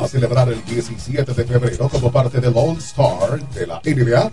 a 0.00 0.08
celebrar 0.08 0.48
el 0.48 0.64
17 0.64 1.32
de 1.32 1.44
febrero 1.44 1.88
como 1.88 2.10
parte 2.10 2.40
del 2.40 2.52
All 2.56 2.76
Star 2.78 3.40
de 3.50 3.66
la 3.66 3.80
NBA. 3.84 4.30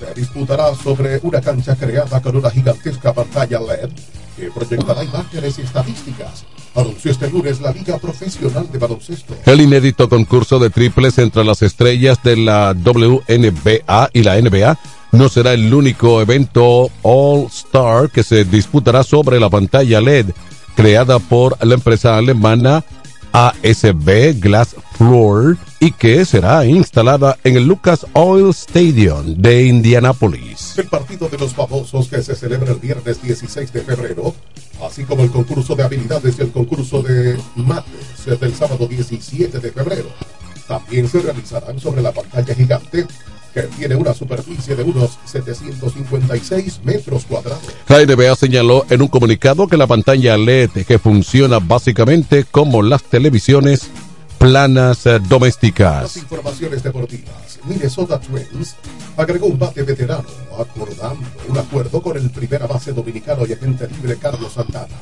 Se 0.00 0.14
disputará 0.14 0.74
sobre 0.74 1.20
una 1.22 1.42
cancha 1.42 1.76
creada 1.76 2.22
con 2.22 2.34
una 2.34 2.50
gigantesca 2.50 3.12
pantalla 3.12 3.60
LED 3.60 3.90
que 4.34 4.50
proyectará 4.50 5.04
imágenes 5.04 5.58
y 5.58 5.62
estadísticas. 5.62 6.44
Anunció 6.74 7.10
este 7.10 7.28
lunes 7.28 7.60
la 7.60 7.70
Liga 7.72 7.98
Profesional 7.98 8.66
de 8.72 8.78
Baloncesto. 8.78 9.34
El 9.44 9.60
inédito 9.60 10.08
concurso 10.08 10.58
de 10.58 10.70
triples 10.70 11.18
entre 11.18 11.44
las 11.44 11.60
estrellas 11.60 12.22
de 12.22 12.36
la 12.36 12.72
WNBA 12.72 14.10
y 14.14 14.22
la 14.22 14.40
NBA 14.40 14.78
no 15.12 15.28
será 15.28 15.52
el 15.52 15.74
único 15.74 16.22
evento 16.22 16.90
All 17.02 17.46
Star 17.46 18.10
que 18.10 18.22
se 18.22 18.44
disputará 18.44 19.02
sobre 19.02 19.38
la 19.38 19.50
pantalla 19.50 20.00
LED 20.00 20.30
creada 20.76 21.18
por 21.18 21.62
la 21.62 21.74
empresa 21.74 22.16
alemana 22.16 22.84
ASB 23.32 24.40
Glass 24.40 24.76
Floor 25.00 25.56
y 25.78 25.92
que 25.92 26.26
será 26.26 26.66
instalada 26.66 27.38
en 27.42 27.56
el 27.56 27.64
Lucas 27.64 28.04
Oil 28.12 28.50
Stadium 28.50 29.34
de 29.34 29.64
Indianápolis. 29.64 30.74
El 30.76 30.88
partido 30.88 31.26
de 31.30 31.38
los 31.38 31.54
famosos 31.54 32.08
que 32.08 32.22
se 32.22 32.36
celebra 32.36 32.72
el 32.72 32.80
viernes 32.80 33.22
16 33.22 33.72
de 33.72 33.80
febrero, 33.80 34.34
así 34.86 35.04
como 35.04 35.22
el 35.22 35.30
concurso 35.30 35.74
de 35.74 35.84
habilidades 35.84 36.38
y 36.38 36.42
el 36.42 36.50
concurso 36.50 37.00
de 37.00 37.34
mates 37.56 38.38
del 38.38 38.54
sábado 38.54 38.86
17 38.86 39.58
de 39.58 39.72
febrero, 39.72 40.10
también 40.68 41.08
se 41.08 41.20
realizarán 41.20 41.80
sobre 41.80 42.02
la 42.02 42.12
pantalla 42.12 42.54
gigante 42.54 43.06
que 43.54 43.62
tiene 43.62 43.96
una 43.96 44.12
superficie 44.12 44.76
de 44.76 44.82
unos 44.82 45.18
756 45.24 46.80
metros 46.84 47.24
cuadrados. 47.24 47.62
La 47.88 48.04
NBA 48.04 48.36
señaló 48.36 48.84
en 48.90 49.00
un 49.00 49.08
comunicado 49.08 49.66
que 49.66 49.78
la 49.78 49.86
pantalla 49.86 50.36
LED 50.36 50.84
que 50.86 50.98
funciona 50.98 51.58
básicamente 51.58 52.44
como 52.44 52.82
las 52.82 53.02
televisiones 53.02 53.90
planas 54.40 55.04
eh, 55.04 55.18
Las 55.20 55.28
domésticas. 55.28 56.16
informaciones 56.16 56.82
deportivas. 56.82 57.58
Minnesota 57.64 58.18
Twins 58.18 58.74
agregó 59.16 59.46
un 59.46 59.58
bate 59.58 59.82
veterano, 59.82 60.24
acordando 60.58 61.26
un 61.46 61.58
acuerdo 61.58 62.00
con 62.00 62.16
el 62.16 62.30
primera 62.30 62.66
base 62.66 62.92
dominicano 62.92 63.46
y 63.46 63.52
agente 63.52 63.86
libre 63.86 64.16
Carlos 64.16 64.54
Santana. 64.54 64.96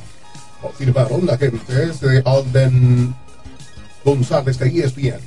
Confirmaron 0.61 1.29
agentes 1.29 2.01
de 2.01 2.21
Alden 2.25 3.15
González 4.03 4.59
de 4.59 4.67
ESPN. 4.67 5.21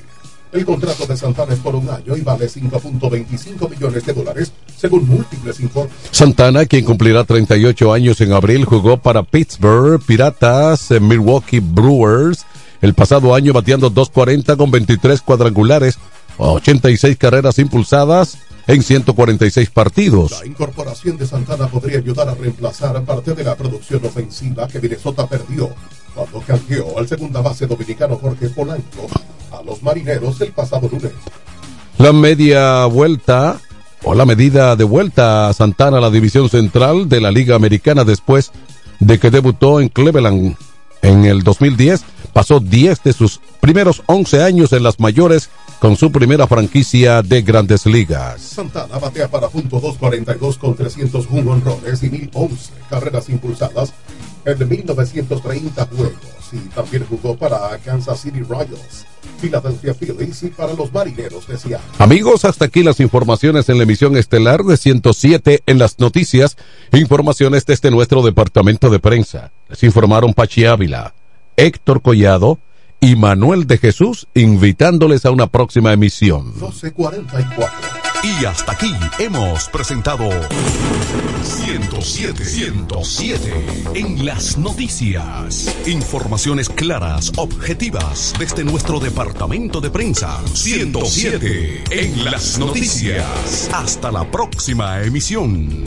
El 0.52 0.66
contrato 0.66 1.06
de 1.06 1.16
Santana 1.16 1.54
es 1.54 1.60
por 1.60 1.74
un 1.74 1.88
año 1.88 2.14
y 2.14 2.20
vale 2.20 2.46
5.25 2.46 3.70
millones 3.70 4.04
de 4.04 4.12
dólares, 4.12 4.52
según 4.76 5.08
múltiples 5.08 5.58
informes. 5.60 5.94
Santana, 6.10 6.66
quien 6.66 6.84
cumplirá 6.84 7.24
38 7.24 7.90
años 7.90 8.20
en 8.20 8.34
abril, 8.34 8.66
jugó 8.66 8.98
para 8.98 9.22
Pittsburgh 9.22 10.02
Piratas, 10.04 10.90
eh, 10.90 11.00
Milwaukee 11.00 11.60
Brewers, 11.60 12.44
el 12.82 12.94
pasado 12.94 13.34
año 13.34 13.52
bateando 13.52 13.88
240 13.88 14.56
con 14.56 14.70
23 14.70 15.22
cuadrangulares, 15.22 15.98
86 16.36 17.16
carreras 17.16 17.58
impulsadas 17.58 18.38
en 18.66 18.82
146 18.82 19.70
partidos. 19.70 20.32
La 20.32 20.46
incorporación 20.46 21.16
de 21.16 21.26
Santana 21.26 21.68
podría 21.68 21.98
ayudar 21.98 22.28
a 22.28 22.34
reemplazar 22.34 23.02
parte 23.04 23.34
de 23.34 23.44
la 23.44 23.56
producción 23.56 24.04
ofensiva 24.04 24.68
que 24.68 24.80
Minnesota 24.80 25.26
perdió 25.26 25.70
cuando 26.14 26.40
canjeó 26.40 26.98
al 26.98 27.08
segunda 27.08 27.40
base 27.40 27.66
dominicano 27.66 28.16
Jorge 28.16 28.48
Polanco 28.50 29.06
a 29.52 29.62
los 29.62 29.82
marineros 29.82 30.40
el 30.40 30.52
pasado 30.52 30.88
lunes. 30.88 31.12
La 31.98 32.12
media 32.12 32.84
vuelta 32.86 33.60
o 34.04 34.14
la 34.14 34.26
medida 34.26 34.74
de 34.74 34.84
vuelta 34.84 35.48
a 35.48 35.52
Santana 35.52 35.98
a 35.98 36.00
la 36.00 36.10
división 36.10 36.48
central 36.48 37.08
de 37.08 37.20
la 37.20 37.30
Liga 37.30 37.54
Americana 37.54 38.04
después 38.04 38.50
de 38.98 39.18
que 39.18 39.30
debutó 39.30 39.80
en 39.80 39.88
Cleveland 39.88 40.56
en 41.02 41.24
el 41.24 41.42
2010, 41.42 42.04
pasó 42.32 42.60
10 42.60 43.02
de 43.02 43.12
sus 43.12 43.40
primeros 43.60 44.02
11 44.06 44.42
años 44.42 44.72
en 44.72 44.82
las 44.82 44.98
mayores 45.00 45.50
con 45.80 45.96
su 45.96 46.12
primera 46.12 46.46
franquicia 46.46 47.22
de 47.22 47.42
grandes 47.42 47.86
ligas. 47.86 48.40
Santana 48.40 48.98
batea 48.98 49.28
para 49.28 49.48
punto 49.48 49.80
242 49.80 50.58
con 50.58 50.74
301 50.74 51.50
honrones 51.50 52.02
y 52.02 52.10
1011 52.10 52.72
carreras 52.88 53.28
impulsadas 53.28 53.92
en 54.44 54.68
1930 54.68 55.86
juegos 55.86 56.42
y 56.52 56.58
también 56.74 57.04
jugó 57.08 57.36
para 57.36 57.76
Kansas 57.78 58.20
City 58.20 58.40
Royals, 58.40 59.06
Philadelphia 59.40 59.94
Phillies 59.94 60.42
y 60.42 60.48
para 60.48 60.74
los 60.74 60.92
Marineros 60.92 61.48
de 61.48 61.56
Seattle. 61.56 61.86
Amigos, 61.98 62.44
hasta 62.44 62.66
aquí 62.66 62.82
las 62.82 63.00
informaciones 63.00 63.68
en 63.68 63.78
la 63.78 63.84
emisión 63.84 64.16
estelar 64.16 64.62
de 64.62 64.76
107 64.76 65.62
en 65.66 65.78
las 65.78 65.98
noticias. 65.98 66.56
Informaciones 66.92 67.64
desde 67.66 67.90
nuestro 67.90 68.22
departamento 68.22 68.90
de 68.90 68.98
prensa. 68.98 69.50
Les 69.68 69.82
informaron 69.82 70.34
Pachi 70.34 70.66
Ávila, 70.66 71.14
Héctor 71.56 72.02
Collado 72.02 72.58
y 73.00 73.16
Manuel 73.16 73.66
de 73.66 73.78
Jesús, 73.78 74.28
invitándoles 74.34 75.26
a 75.26 75.32
una 75.32 75.48
próxima 75.48 75.92
emisión. 75.92 76.52
1244. 76.54 78.02
Y 78.22 78.44
hasta 78.44 78.70
aquí 78.70 78.94
hemos 79.18 79.68
presentado 79.68 80.30
107, 81.42 82.44
107 82.44 83.64
en 83.94 84.24
las 84.24 84.56
noticias. 84.56 85.76
Informaciones 85.88 86.68
claras, 86.68 87.32
objetivas 87.36 88.32
desde 88.38 88.62
nuestro 88.62 89.00
departamento 89.00 89.80
de 89.80 89.90
prensa. 89.90 90.40
107 90.54 91.82
en 91.90 92.24
las 92.24 92.60
noticias. 92.60 93.68
Hasta 93.72 94.12
la 94.12 94.30
próxima 94.30 95.02
emisión. 95.02 95.82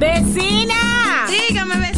¡Vecina! 0.00 1.26
Dígame, 1.28 1.76
vecina. 1.76 1.97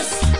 Yes. 0.00 0.39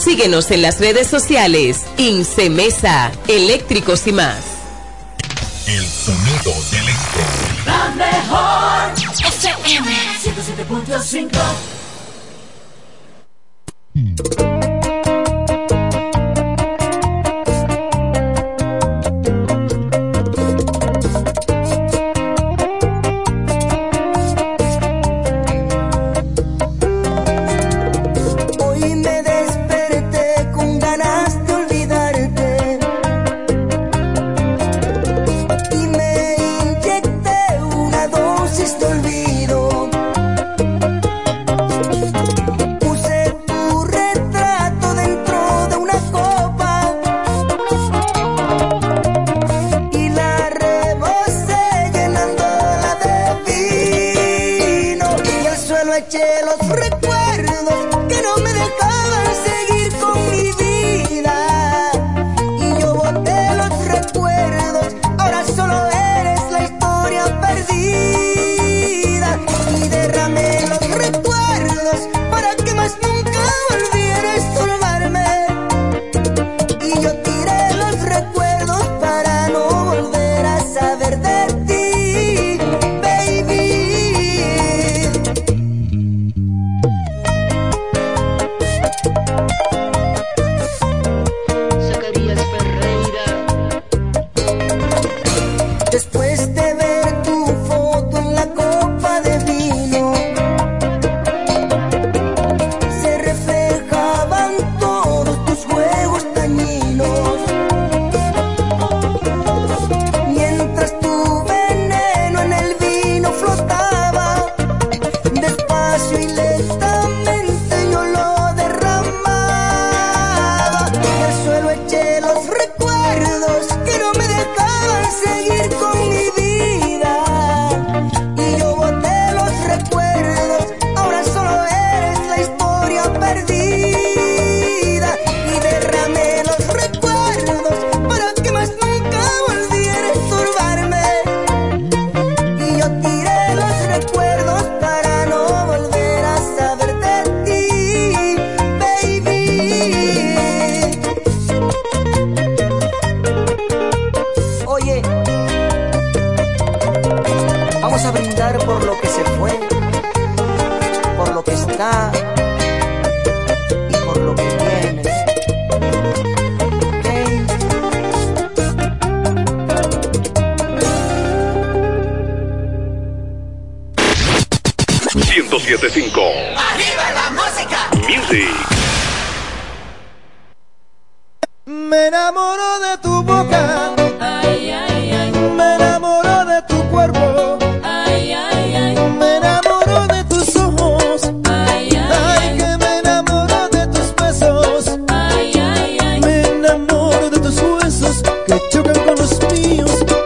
Síguenos 0.00 0.50
en 0.50 0.62
las 0.62 0.80
redes 0.80 1.06
sociales. 1.06 1.84
Incemesa, 1.98 3.12
eléctricos 3.28 4.06
y 4.06 4.12
más. 4.12 4.38
El 5.66 5.86
sonido 5.86 6.54
del 6.70 6.88
este. 6.88 7.20
La 7.66 7.90
mejor 7.90 8.94
FM 9.22 9.90
107.5 13.94 14.49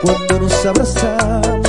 cuando 0.04 0.40
nos 0.40 0.66
abrazamos. 0.66 1.63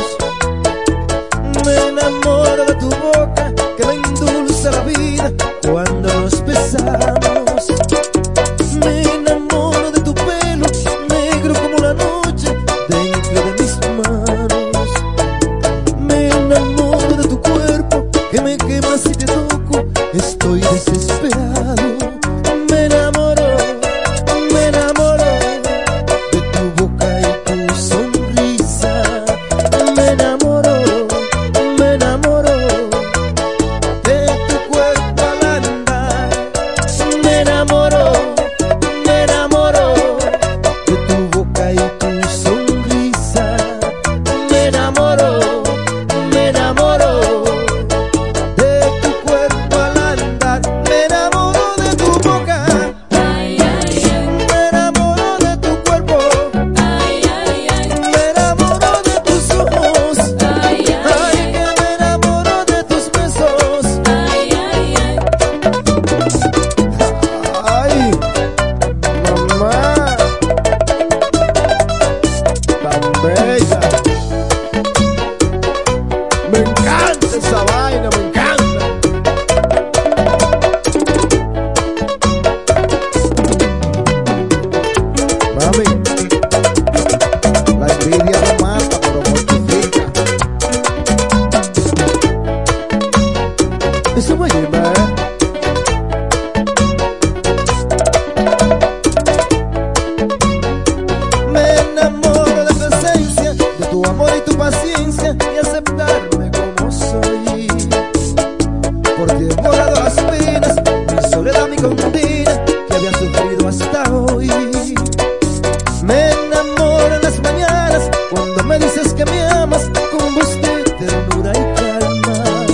sabes 119.06 119.14
que 119.14 119.32
me 119.32 119.42
amas 119.48 119.90
con 120.12 120.34
gusto, 120.36 120.68
ternura 121.00 121.52
y 121.52 121.64
calma. 121.76 122.66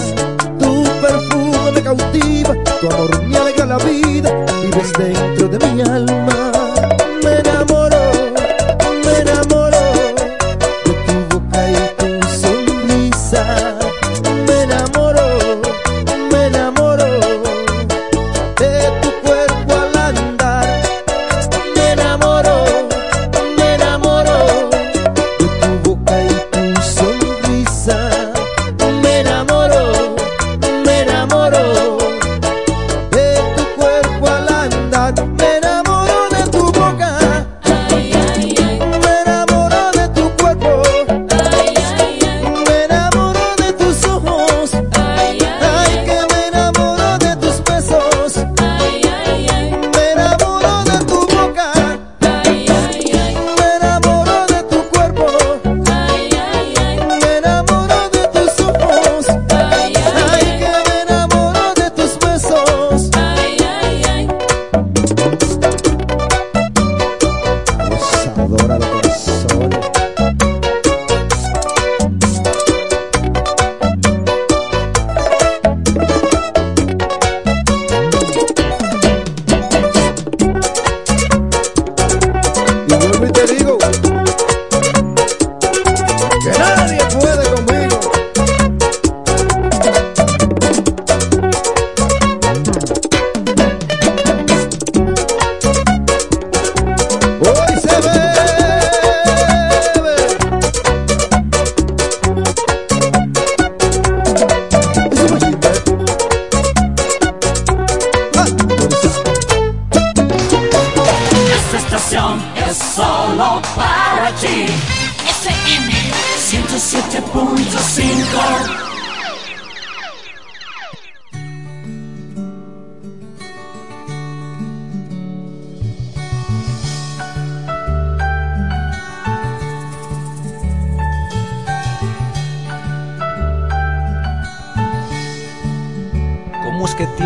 Tu 0.60 0.84
perfume 1.02 1.72
me 1.74 1.82
cautiva, 1.82 2.56
tu 2.80 2.90
amor 2.90 3.24
me 3.24 3.38
alegra 3.38 3.66
la 3.66 3.78
vida, 3.78 4.46
vives 4.62 4.94
dentro 4.98 5.48
de 5.48 5.74
mi 5.74 5.82
alma. 5.82 6.21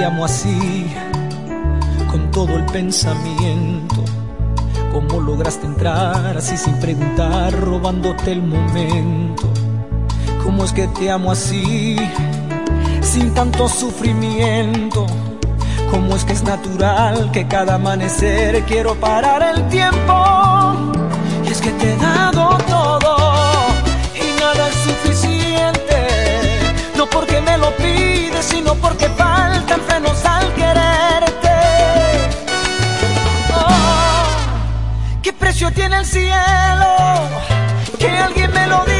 te 0.05 0.11
amo 0.11 0.25
así, 0.25 0.85
con 2.11 2.29
todo 2.29 2.55
el 2.55 2.65
pensamiento. 2.67 4.03
¿Cómo 4.93 5.19
lograste 5.19 5.65
entrar 5.65 6.37
así 6.37 6.55
sin 6.57 6.75
preguntar, 6.79 7.51
robándote 7.59 8.33
el 8.33 8.43
momento? 8.43 9.51
¿Cómo 10.43 10.63
es 10.63 10.73
que 10.73 10.87
te 10.89 11.09
amo 11.09 11.31
así, 11.31 11.95
sin 13.01 13.33
tanto 13.33 13.67
sufrimiento? 13.67 15.07
¿Cómo 15.89 16.15
es 16.15 16.23
que 16.23 16.33
es 16.33 16.43
natural 16.43 17.31
que 17.31 17.47
cada 17.47 17.73
amanecer 17.73 18.63
quiero 18.65 18.93
parar 18.93 19.41
el 19.55 19.67
tiempo? 19.69 20.93
Y 21.47 21.47
es 21.47 21.59
que 21.59 21.71
te 21.71 21.93
he 21.93 21.97
dado 21.97 22.59
todo 22.69 23.17
y 24.13 24.39
nada 24.39 24.67
es 24.69 24.75
suficiente, 24.75 25.97
no 26.95 27.07
porque 27.07 27.41
me 27.41 27.57
lo 27.57 27.71
pides, 27.77 28.45
sino 28.45 28.75
porque 28.75 29.24
frenos 29.81 30.25
al 30.25 30.53
quererte. 30.53 31.49
Oh, 33.53 35.21
¿Qué 35.21 35.33
precio 35.33 35.71
tiene 35.71 35.97
el 35.97 36.05
cielo? 36.05 36.95
Que 37.99 38.09
alguien 38.09 38.51
me 38.51 38.67
lo 38.67 38.83
diga. 38.85 38.94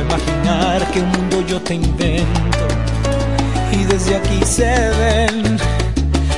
imaginar 0.00 0.90
que 0.90 1.00
un 1.00 1.10
mundo 1.10 1.40
yo 1.46 1.60
te 1.60 1.74
invento 1.74 2.66
y 3.72 3.84
desde 3.84 4.16
aquí 4.16 4.40
se 4.44 4.64
ven 4.64 5.58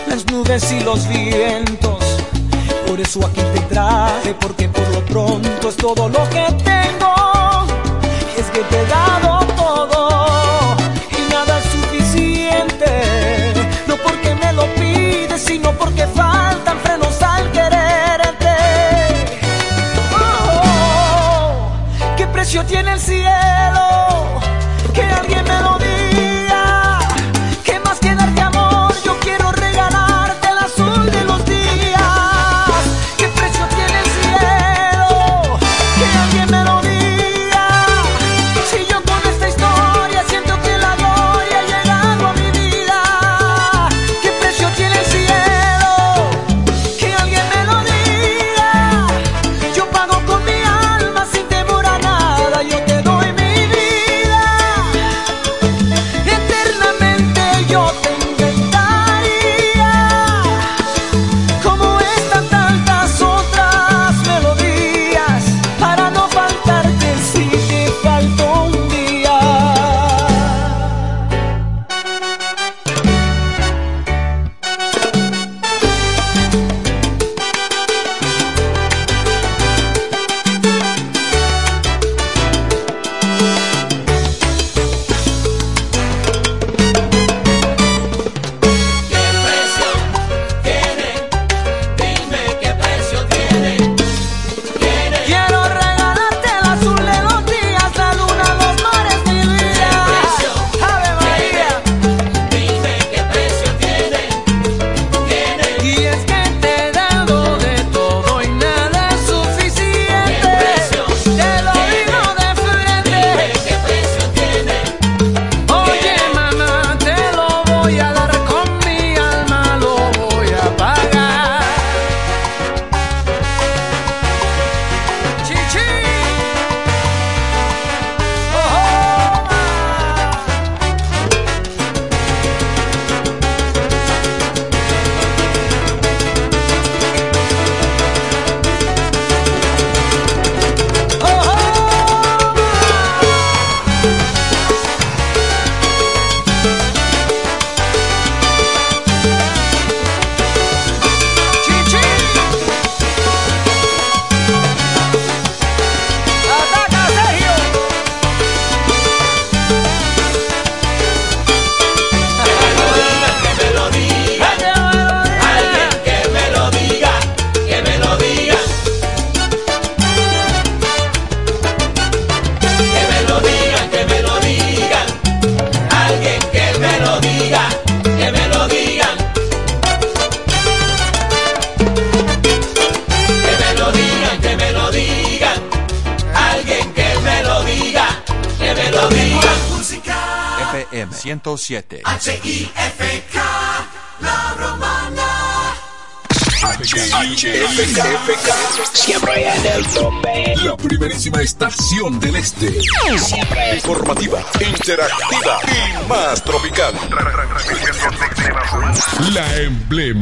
las 0.09 0.27
nubes 0.27 0.73
y 0.73 0.81
los 0.81 1.09
vientos. 1.09 1.99
Por 2.87 3.01
eso 3.01 3.25
aquí 3.27 3.43
te 3.55 3.61
traje, 3.73 4.35
porque 4.41 4.69
por 4.69 4.89
lo 4.89 5.05
pronto 5.05 5.69
es 5.69 5.77
todo 5.77 6.09
lo 6.09 6.29
que 6.31 6.47
tengo. 6.65 7.15
Es 8.37 8.47
que 8.47 8.61
te 8.61 8.81
he 8.81 8.87
dado 8.87 9.38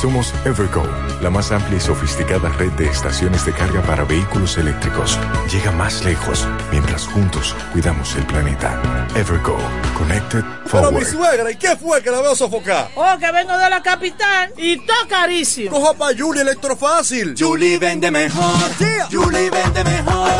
Somos 0.00 0.32
Evergo, 0.44 0.84
la 1.20 1.28
más 1.28 1.50
amplia 1.50 1.76
y 1.76 1.80
sofisticada 1.80 2.50
red 2.50 2.70
de 2.72 2.86
estaciones 2.86 3.44
de 3.44 3.52
carga 3.52 3.82
para 3.82 4.04
vehículos 4.04 4.56
eléctricos. 4.56 5.18
Llega 5.50 5.72
más 5.72 6.04
lejos 6.04 6.46
mientras 6.70 7.04
juntos 7.08 7.56
cuidamos 7.72 8.14
el 8.14 8.24
planeta. 8.26 8.80
Evergo, 9.16 9.58
Connected 9.96 10.44
Pero 10.70 10.92
mi 10.92 11.00
Forward. 11.00 11.06
suegra, 11.06 11.50
¿y 11.50 11.56
qué 11.56 11.76
fue 11.76 12.00
que 12.00 12.12
la 12.12 12.20
veo 12.20 12.36
sofocar? 12.36 12.90
Oh, 12.94 13.16
que 13.18 13.32
vengo 13.32 13.58
de 13.58 13.70
la 13.70 13.82
capital 13.82 14.52
y 14.56 14.76
todo 14.86 15.08
carísimo. 15.08 15.72
Coja 15.72 15.94
pa' 15.94 16.10
Julie 16.16 16.42
Electrofácil. 16.42 17.34
Julie 17.36 17.78
vende 17.78 18.12
mejor. 18.12 18.54
Julie 19.10 19.50
vende 19.50 19.82
mejor. 19.82 20.30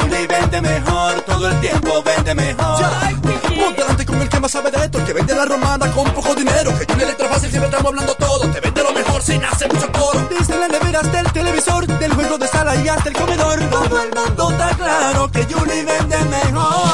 Julie 0.00 0.26
vende 0.26 0.62
mejor. 0.62 1.20
Todo 1.26 1.50
el 1.50 1.60
tiempo 1.60 2.02
vende 2.02 2.34
mejor. 2.34 2.82
Ponte 3.54 3.82
delante 3.82 4.06
con 4.06 4.20
el 4.22 4.28
que 4.30 4.40
más 4.40 4.50
sabe 4.50 4.70
de 4.70 4.84
esto, 4.84 4.98
el 4.98 5.04
que 5.04 5.12
vende 5.12 5.34
la 5.34 5.44
romana 5.44 5.90
con 5.92 6.10
poco 6.12 6.34
dinero. 6.34 6.70
Que 6.78 6.86
Julie 6.90 7.04
Electrofácil 7.04 7.50
siempre 7.50 7.68
estamos 7.68 7.90
hablando 7.90 8.14
todo. 8.14 8.50
Te 8.50 8.60
vende 8.60 8.73
sin 9.24 9.44
hacer 9.44 9.72
mucho 9.72 9.90
coro. 9.92 10.28
Desde 10.28 10.56
las 10.58 10.70
neveras 10.70 11.10
del 11.10 11.32
televisor, 11.32 11.86
del 11.86 12.12
juego 12.12 12.36
de 12.38 12.46
sala 12.46 12.76
y 12.76 12.88
hasta 12.88 13.08
el 13.08 13.16
comedor. 13.16 13.58
Todo 13.70 14.02
el 14.02 14.10
mundo 14.14 14.50
está 14.50 14.68
claro 14.76 15.30
que 15.30 15.44
Julie 15.44 15.84
vende 15.84 16.18
mejor. 16.24 16.93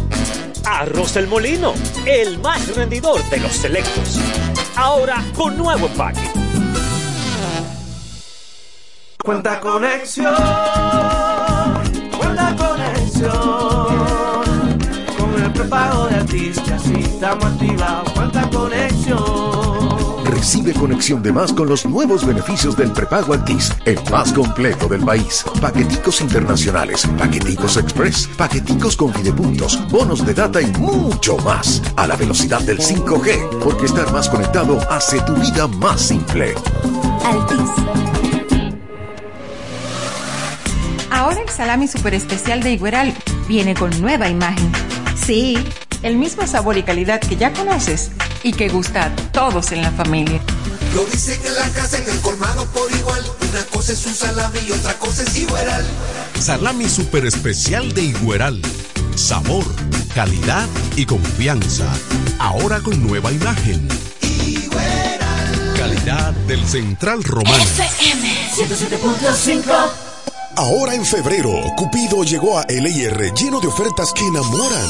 Arroz 0.65 1.15
El 1.15 1.27
Molino, 1.27 1.73
el 2.05 2.39
más 2.39 2.75
rendidor 2.75 3.23
de 3.29 3.39
los 3.39 3.51
selectos. 3.51 4.19
Ahora 4.75 5.23
con 5.35 5.57
nuevo 5.57 5.87
empaque. 5.87 6.29
Cuenta 9.23 9.59
conexión, 9.59 10.33
cuenta 12.17 12.55
conexión. 12.55 13.31
Con 15.17 15.43
el 15.43 15.53
prepago 15.53 16.07
de 16.07 16.15
artista, 16.15 16.79
si 16.79 16.93
estamos 16.93 17.45
activados. 17.45 18.11
Cuenta 18.13 18.49
conexión. 18.49 19.50
Recibe 20.41 20.73
conexión 20.73 21.21
de 21.21 21.31
más 21.31 21.53
con 21.53 21.69
los 21.69 21.85
nuevos 21.85 22.25
beneficios 22.25 22.75
del 22.75 22.91
prepago 22.91 23.35
Altis, 23.35 23.71
el 23.85 23.99
más 24.09 24.33
completo 24.33 24.87
del 24.87 25.05
país. 25.05 25.45
Paqueticos 25.61 26.19
internacionales, 26.19 27.07
paqueticos 27.15 27.77
express, 27.77 28.27
paqueticos 28.37 28.97
con 28.97 29.13
videopuntos, 29.13 29.79
bonos 29.91 30.25
de 30.25 30.33
data 30.33 30.59
y 30.59 30.65
mucho 30.79 31.37
más. 31.37 31.83
A 31.95 32.07
la 32.07 32.15
velocidad 32.15 32.59
del 32.61 32.79
5G, 32.79 33.59
porque 33.59 33.85
estar 33.85 34.11
más 34.11 34.29
conectado 34.29 34.79
hace 34.89 35.21
tu 35.21 35.35
vida 35.35 35.67
más 35.67 36.01
simple. 36.01 36.55
Altis. 37.23 37.69
Ahora 41.11 41.39
el 41.39 41.49
salami 41.49 41.87
super 41.87 42.15
especial 42.15 42.63
de 42.63 42.71
Igueral 42.71 43.13
viene 43.47 43.75
con 43.75 43.91
nueva 44.01 44.27
imagen. 44.27 44.71
Sí, 45.15 45.55
el 46.03 46.15
mismo 46.17 46.45
sabor 46.47 46.77
y 46.77 46.83
calidad 46.83 47.19
que 47.19 47.35
ya 47.35 47.53
conoces 47.53 48.11
y 48.43 48.53
que 48.53 48.69
gusta 48.69 49.05
a 49.05 49.15
todos 49.31 49.71
en 49.71 49.81
la 49.81 49.91
familia. 49.91 50.41
Lo 50.95 51.05
dicen 51.05 51.39
en 51.45 51.55
la 51.55 51.69
casa, 51.69 51.97
en 51.97 52.09
el 52.09 52.19
colmado 52.21 52.65
por 52.67 52.91
igual. 52.91 53.23
Una 53.49 53.63
cosa 53.65 53.93
es 53.93 54.05
un 54.05 54.13
salami 54.13 54.59
y 54.67 54.71
otra 54.71 54.93
cosa 54.99 55.23
es 55.23 55.37
igual. 55.37 55.85
Salami 56.39 56.89
super 56.89 57.25
especial 57.25 57.93
de 57.93 58.03
Igueral. 58.03 58.61
Sabor, 59.15 59.65
calidad 60.13 60.67
y 60.95 61.05
confianza. 61.05 61.85
Ahora 62.39 62.79
con 62.81 63.01
nueva 63.05 63.31
imagen. 63.31 63.87
Calidad 65.77 66.33
del 66.47 66.65
Central 66.67 67.23
Romano. 67.23 67.63
FM 67.63 68.49
107.5. 68.55 70.11
Ahora 70.57 70.93
en 70.93 71.05
febrero, 71.05 71.51
Cupido 71.77 72.23
llegó 72.23 72.59
a 72.59 72.65
LIR 72.67 73.33
lleno 73.33 73.61
de 73.61 73.67
ofertas 73.67 74.11
que 74.13 74.25
enamoran. 74.25 74.89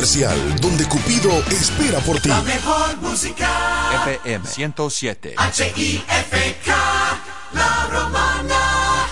Comercial, 0.00 0.58
donde 0.62 0.86
Cupido 0.86 1.30
espera 1.50 1.98
por 1.98 2.18
ti. 2.20 2.30
La 2.30 2.40
mejor 2.40 2.96
música. 3.02 3.46
FM 4.06 4.46
107. 4.46 5.34
H-I-F-K, 5.36 6.74
La 7.52 7.86
Romana. 7.92 9.06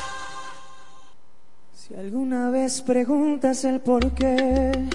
Si 1.75 1.95
alguna 1.95 2.49
vez 2.49 2.81
preguntas 2.81 3.65
el 3.65 3.83
por 3.83 4.15
qué, 4.15 4.89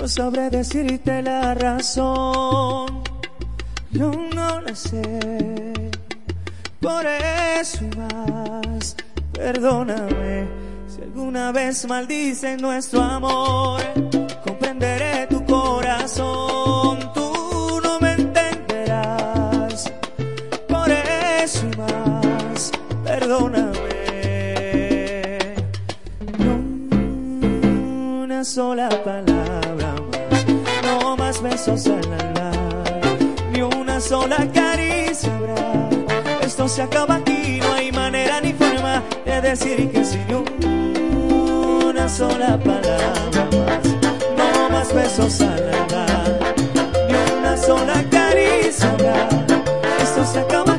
no 0.00 0.06
sabré 0.06 0.48
decirte 0.48 1.22
la 1.22 1.54
razón. 1.54 3.02
Yo 3.90 4.12
no 4.12 4.60
la 4.60 4.76
sé. 4.76 5.90
Por 6.80 7.04
eso 7.04 7.84
y 7.84 7.96
más, 7.96 8.94
perdóname. 9.32 10.46
Si 10.86 11.02
alguna 11.02 11.50
vez 11.50 11.84
maldicen 11.88 12.60
nuestro 12.60 13.02
amor, 13.02 13.82
comprenderé 14.82 15.26
tu 15.28 15.44
corazón. 15.44 16.98
Tú 17.14 17.80
no 17.82 18.00
me 18.00 18.12
entenderás. 18.12 19.92
Por 20.68 20.90
eso 20.90 21.66
y 21.72 21.76
más, 21.76 22.72
perdóname. 23.04 23.78
No 26.38 26.54
una 28.24 28.44
sola 28.44 28.88
palabra 29.04 29.94
más, 30.10 30.46
no 30.82 31.16
más 31.16 31.40
besos 31.40 31.86
al 31.86 32.12
hablar, 32.12 33.18
ni 33.52 33.62
una 33.62 34.00
sola 34.00 34.48
caricia 34.52 35.34
habrá. 35.36 35.88
Esto 36.42 36.68
se 36.68 36.82
acaba 36.82 37.16
aquí, 37.16 37.60
no 37.60 37.72
hay 37.74 37.92
manera 37.92 38.40
ni 38.40 38.52
forma 38.52 39.02
de 39.24 39.40
decir 39.40 39.90
que 39.90 40.04
sí, 40.04 40.18
ni 40.28 40.34
una 41.86 42.08
sola 42.08 42.58
palabra 42.58 43.48
más, 43.52 44.01
más 44.82 44.94
besos 44.94 45.40
a 45.42 45.56
la 45.58 45.86
edad, 45.86 46.40
ni 47.08 47.38
una 47.38 47.56
sola 47.56 48.04
caricia. 48.10 49.28
Esto 50.00 50.24
se 50.24 50.40
acaba. 50.40 50.71